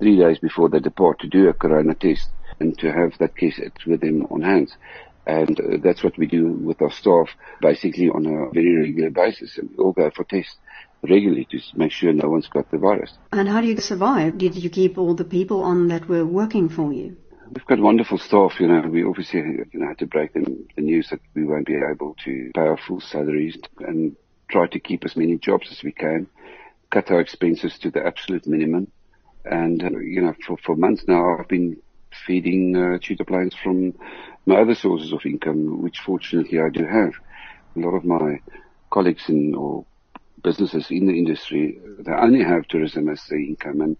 three 0.00 0.18
days 0.18 0.40
before 0.40 0.68
they 0.70 0.81
depart 0.81 1.20
to 1.20 1.29
do 1.29 1.48
a 1.48 1.53
corona 1.53 1.94
test 1.94 2.31
and 2.61 2.79
to 2.79 2.93
have 2.93 3.12
that 3.19 3.37
case 3.37 3.61
with 3.87 4.01
them 4.01 4.27
on 4.31 4.43
hand. 4.43 4.73
And 5.27 5.59
uh, 5.59 5.77
that's 5.83 6.05
what 6.05 6.19
we 6.19 6.27
do 6.27 6.49
with 6.49 6.83
our 6.83 6.90
staff 6.90 7.29
basically 7.61 8.09
on 8.11 8.27
a 8.27 8.51
very 8.53 8.77
regular 8.77 9.11
basis. 9.11 9.57
And 9.59 9.71
we 9.71 9.77
all 9.77 9.93
go 9.93 10.11
for 10.14 10.25
tests 10.25 10.57
regularly 11.03 11.47
to 11.51 11.61
make 11.77 11.93
sure 11.93 12.12
no 12.12 12.29
one's 12.29 12.49
got 12.49 12.71
the 12.71 12.79
virus. 12.79 13.12
And 13.33 13.49
how 13.49 13.61
do 13.61 13.67
you 13.67 13.79
survive? 13.79 14.38
Did 14.38 14.55
you 14.57 14.71
keep 14.71 14.99
all 14.99 15.14
the 15.14 15.25
people 15.25 15.62
on 15.62 15.88
that 15.88 16.09
were 16.09 16.27
working 16.27 16.69
for 16.69 16.93
you? 16.93 17.17
We've 17.51 17.67
got 17.67 17.79
wonderful 17.79 18.19
staff, 18.19 18.59
you 18.59 18.67
know. 18.67 18.88
We 18.88 19.05
obviously 19.05 19.40
you 19.40 19.67
know, 19.75 19.88
had 19.88 19.99
to 19.99 20.07
break 20.07 20.33
them 20.33 20.67
the 20.77 20.83
news 20.83 21.09
that 21.11 21.21
we 21.35 21.45
won't 21.45 21.67
be 21.67 21.77
able 21.77 22.17
to 22.25 22.51
pay 22.55 22.61
our 22.61 22.79
full 22.79 23.01
salaries 23.01 23.57
and 23.81 24.17
try 24.51 24.67
to 24.67 24.81
keep 24.81 25.05
as 25.05 25.17
many 25.17 25.38
jobs 25.38 25.69
as 25.71 25.83
we 25.83 25.93
can, 25.93 26.27
cut 26.90 27.11
our 27.11 27.21
expenses 27.21 27.79
to 27.79 27.90
the 27.90 28.05
absolute 28.05 28.47
minimum. 28.47 28.90
And, 29.45 29.83
uh, 29.83 29.99
you 29.99 30.23
know, 30.23 30.35
for, 30.47 30.57
for 30.57 30.75
months 30.75 31.05
now, 31.07 31.37
I've 31.38 31.49
been 31.49 31.77
feeding 32.27 32.77
uh, 32.77 32.98
tutor 33.00 33.24
from 33.62 33.94
my 34.46 34.57
other 34.57 34.74
sources 34.74 35.12
of 35.12 35.24
income, 35.24 35.83
which 35.83 35.98
fortunately 36.00 36.61
I 36.61 36.68
do 36.68 36.85
have. 36.87 37.12
A 37.77 37.81
lot 37.81 37.96
of 37.96 38.05
my 38.05 38.40
colleagues 38.90 39.29
in 39.29 39.55
or 39.55 39.85
businesses 40.42 40.87
in 40.90 41.07
the 41.07 41.12
industry, 41.12 41.79
they 41.98 42.12
only 42.12 42.44
have 42.44 42.68
tourism 42.68 43.09
as 43.09 43.22
their 43.29 43.40
income 43.40 43.81
and 43.81 43.96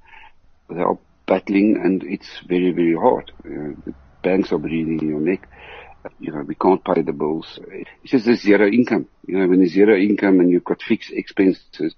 they 0.68 0.81
are 0.81 0.98
battling 1.27 1.81
and 1.83 2.03
it's 2.05 2.29
very, 2.46 2.70
very 2.70 2.94
hard. 2.94 3.33
Know, 3.44 3.74
the 3.85 3.94
banks 4.22 4.53
are 4.53 4.59
breathing 4.59 5.00
in 5.00 5.09
your 5.09 5.20
neck. 5.20 5.48
You 6.20 6.33
know, 6.33 6.42
we 6.42 6.55
can't 6.55 6.85
pay 6.85 7.00
the 7.00 7.12
bills. 7.12 7.59
It's 8.03 8.11
just 8.11 8.27
a 8.27 8.37
zero 8.37 8.68
income. 8.68 9.09
You 9.27 9.38
know, 9.38 9.48
when 9.48 9.61
there's 9.61 9.72
zero 9.72 9.96
income 9.96 10.40
and 10.40 10.50
you've 10.50 10.64
got 10.64 10.83
fixed 10.83 11.11
expenses, 11.11 11.94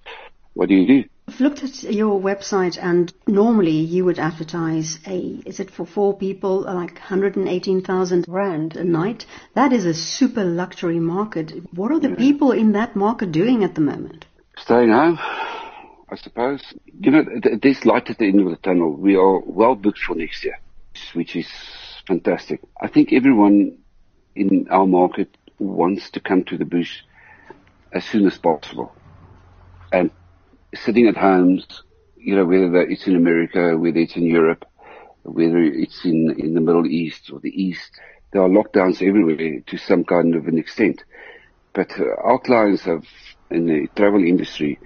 what 0.55 0.68
do 0.68 0.76
you 0.76 0.87
do? 1.02 1.09
I've 1.29 1.41
looked 1.41 1.65
at 1.65 1.83
your 1.83 2.21
website 2.21 2.79
and 2.81 3.12
normally 3.27 3.73
you 3.73 4.05
would 4.05 4.19
advertise 4.19 5.01
a, 5.07 5.43
is 5.45 5.59
it 5.59 5.73
for 5.73 5.85
four 5.85 6.17
people, 6.17 6.61
like 6.62 6.95
118,000 6.95 8.25
rand 8.29 8.77
a 8.77 8.85
night? 8.85 9.27
That 9.55 9.73
is 9.73 9.85
a 9.87 9.95
super 9.95 10.45
luxury 10.45 11.01
market. 11.01 11.53
What 11.75 11.91
are 11.91 11.99
the 11.99 12.11
yeah. 12.11 12.15
people 12.15 12.53
in 12.53 12.73
that 12.73 12.95
market 12.95 13.33
doing 13.33 13.65
at 13.65 13.75
the 13.75 13.81
moment? 13.81 14.25
Staying 14.57 14.91
home. 14.91 15.19
I 16.09 16.15
suppose. 16.15 16.62
You 17.01 17.11
know, 17.11 17.25
there's 17.61 17.85
light 17.85 18.09
at 18.09 18.19
the 18.19 18.29
end 18.29 18.41
of 18.41 18.51
the 18.51 18.57
tunnel. 18.57 18.93
We 18.93 19.17
are 19.17 19.41
well 19.41 19.75
booked 19.75 19.99
for 19.99 20.15
next 20.15 20.45
year, 20.45 20.61
which 21.15 21.35
is 21.35 21.49
fantastic. 22.07 22.61
I 22.81 22.87
think 22.87 23.12
everyone 23.12 23.79
in 24.37 24.69
our 24.71 24.87
market 24.87 25.37
wants 25.59 26.11
to 26.11 26.21
come 26.21 26.45
to 26.45 26.57
the 26.57 26.65
bush 26.65 27.01
as 27.93 28.05
soon 28.05 28.27
as 28.27 28.39
possible. 28.39 28.93
And 29.91 30.11
sitting 30.74 31.07
at 31.07 31.16
homes, 31.16 31.66
you 32.16 32.35
know, 32.35 32.44
whether 32.44 32.83
it's 32.83 33.07
in 33.07 33.16
America, 33.16 33.76
whether 33.76 33.98
it's 33.98 34.16
in 34.16 34.24
Europe, 34.24 34.64
whether 35.22 35.59
it's 35.59 36.05
in, 36.05 36.35
in 36.38 36.55
the 36.55 36.61
Middle 36.61 36.87
East 36.87 37.31
or 37.33 37.40
the 37.40 37.50
East, 37.50 37.90
there 38.33 38.42
are 38.42 38.48
lockdowns 38.48 39.02
everywhere 39.02 39.61
to 39.66 39.79
some 39.79 40.05
kind 40.05 40.35
of 40.35 40.46
an 40.46 40.59
extent. 40.59 41.02
But 41.72 41.92
uh, 41.98 42.05
our 42.22 42.38
clients 42.38 42.83
have, 42.83 43.05
in 43.50 43.66
the 43.66 43.88
travel 43.96 44.24
industry, 44.24 44.79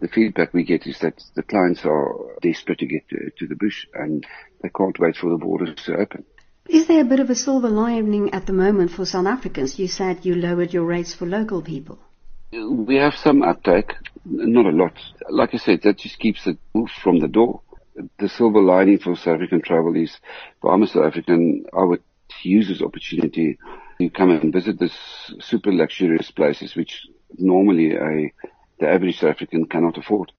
the 0.00 0.08
feedback 0.08 0.52
we 0.52 0.64
get 0.64 0.86
is 0.86 0.98
that 1.00 1.22
the 1.34 1.42
clients 1.42 1.84
are 1.84 2.14
desperate 2.42 2.80
to 2.80 2.86
get 2.86 3.08
to, 3.08 3.30
to 3.38 3.46
the 3.46 3.54
bush 3.54 3.86
and 3.94 4.26
they 4.60 4.68
can't 4.68 4.98
wait 4.98 5.16
for 5.16 5.30
the 5.30 5.38
borders 5.38 5.76
to 5.86 5.96
open. 5.96 6.24
Is 6.68 6.86
there 6.86 7.00
a 7.00 7.04
bit 7.04 7.20
of 7.20 7.30
a 7.30 7.34
silver 7.34 7.68
lining 7.68 8.34
at 8.34 8.46
the 8.46 8.52
moment 8.52 8.90
for 8.90 9.04
South 9.04 9.26
Africans? 9.26 9.78
You 9.78 9.88
said 9.88 10.24
you 10.24 10.34
lowered 10.34 10.72
your 10.72 10.84
rates 10.84 11.14
for 11.14 11.26
local 11.26 11.62
people. 11.62 11.98
We 12.54 12.96
have 12.96 13.14
some 13.14 13.42
uptake, 13.42 13.94
not 14.26 14.66
a 14.66 14.76
lot. 14.76 14.92
Like 15.30 15.54
I 15.54 15.56
said, 15.56 15.80
that 15.82 15.96
just 15.96 16.18
keeps 16.18 16.44
the 16.44 16.58
wolf 16.74 16.90
from 17.02 17.18
the 17.18 17.28
door. 17.28 17.62
The 18.18 18.28
silver 18.28 18.60
lining 18.60 18.98
for 18.98 19.16
South 19.16 19.36
African 19.36 19.62
travel 19.62 19.96
is, 19.96 20.10
if 20.10 20.64
I'm 20.64 20.82
a 20.82 20.86
South 20.86 21.06
African, 21.06 21.64
I 21.72 21.84
would 21.84 22.02
use 22.42 22.68
this 22.68 22.82
opportunity 22.82 23.58
to 23.98 24.10
come 24.10 24.30
and 24.30 24.52
visit 24.52 24.78
this 24.78 24.92
super 25.40 25.72
luxurious 25.72 26.30
places, 26.30 26.76
which 26.76 27.06
normally 27.38 27.94
a 27.94 28.32
the 28.80 28.88
average 28.88 29.18
South 29.18 29.30
African 29.30 29.64
cannot 29.64 29.96
afford. 29.96 30.30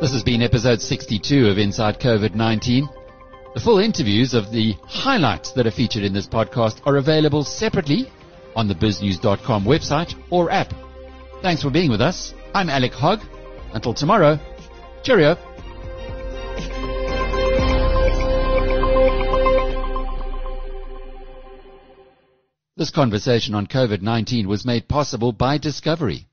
This 0.00 0.12
has 0.12 0.22
been 0.22 0.40
episode 0.40 0.80
62 0.80 1.48
of 1.48 1.58
Inside 1.58 2.00
COVID-19. 2.00 3.03
The 3.54 3.60
full 3.60 3.78
interviews 3.78 4.34
of 4.34 4.50
the 4.50 4.74
highlights 4.82 5.52
that 5.52 5.64
are 5.64 5.70
featured 5.70 6.02
in 6.02 6.12
this 6.12 6.26
podcast 6.26 6.80
are 6.86 6.96
available 6.96 7.44
separately 7.44 8.10
on 8.56 8.66
the 8.66 8.74
biznews.com 8.74 9.64
website 9.64 10.12
or 10.28 10.50
app. 10.50 10.74
Thanks 11.40 11.62
for 11.62 11.70
being 11.70 11.88
with 11.88 12.00
us. 12.00 12.34
I'm 12.52 12.68
Alec 12.68 12.92
Hogg. 12.92 13.20
Until 13.72 13.94
tomorrow, 13.94 14.40
cheerio. 15.04 15.36
This 22.76 22.90
conversation 22.90 23.54
on 23.54 23.68
COVID-19 23.68 24.46
was 24.46 24.64
made 24.64 24.88
possible 24.88 25.30
by 25.30 25.58
Discovery. 25.58 26.26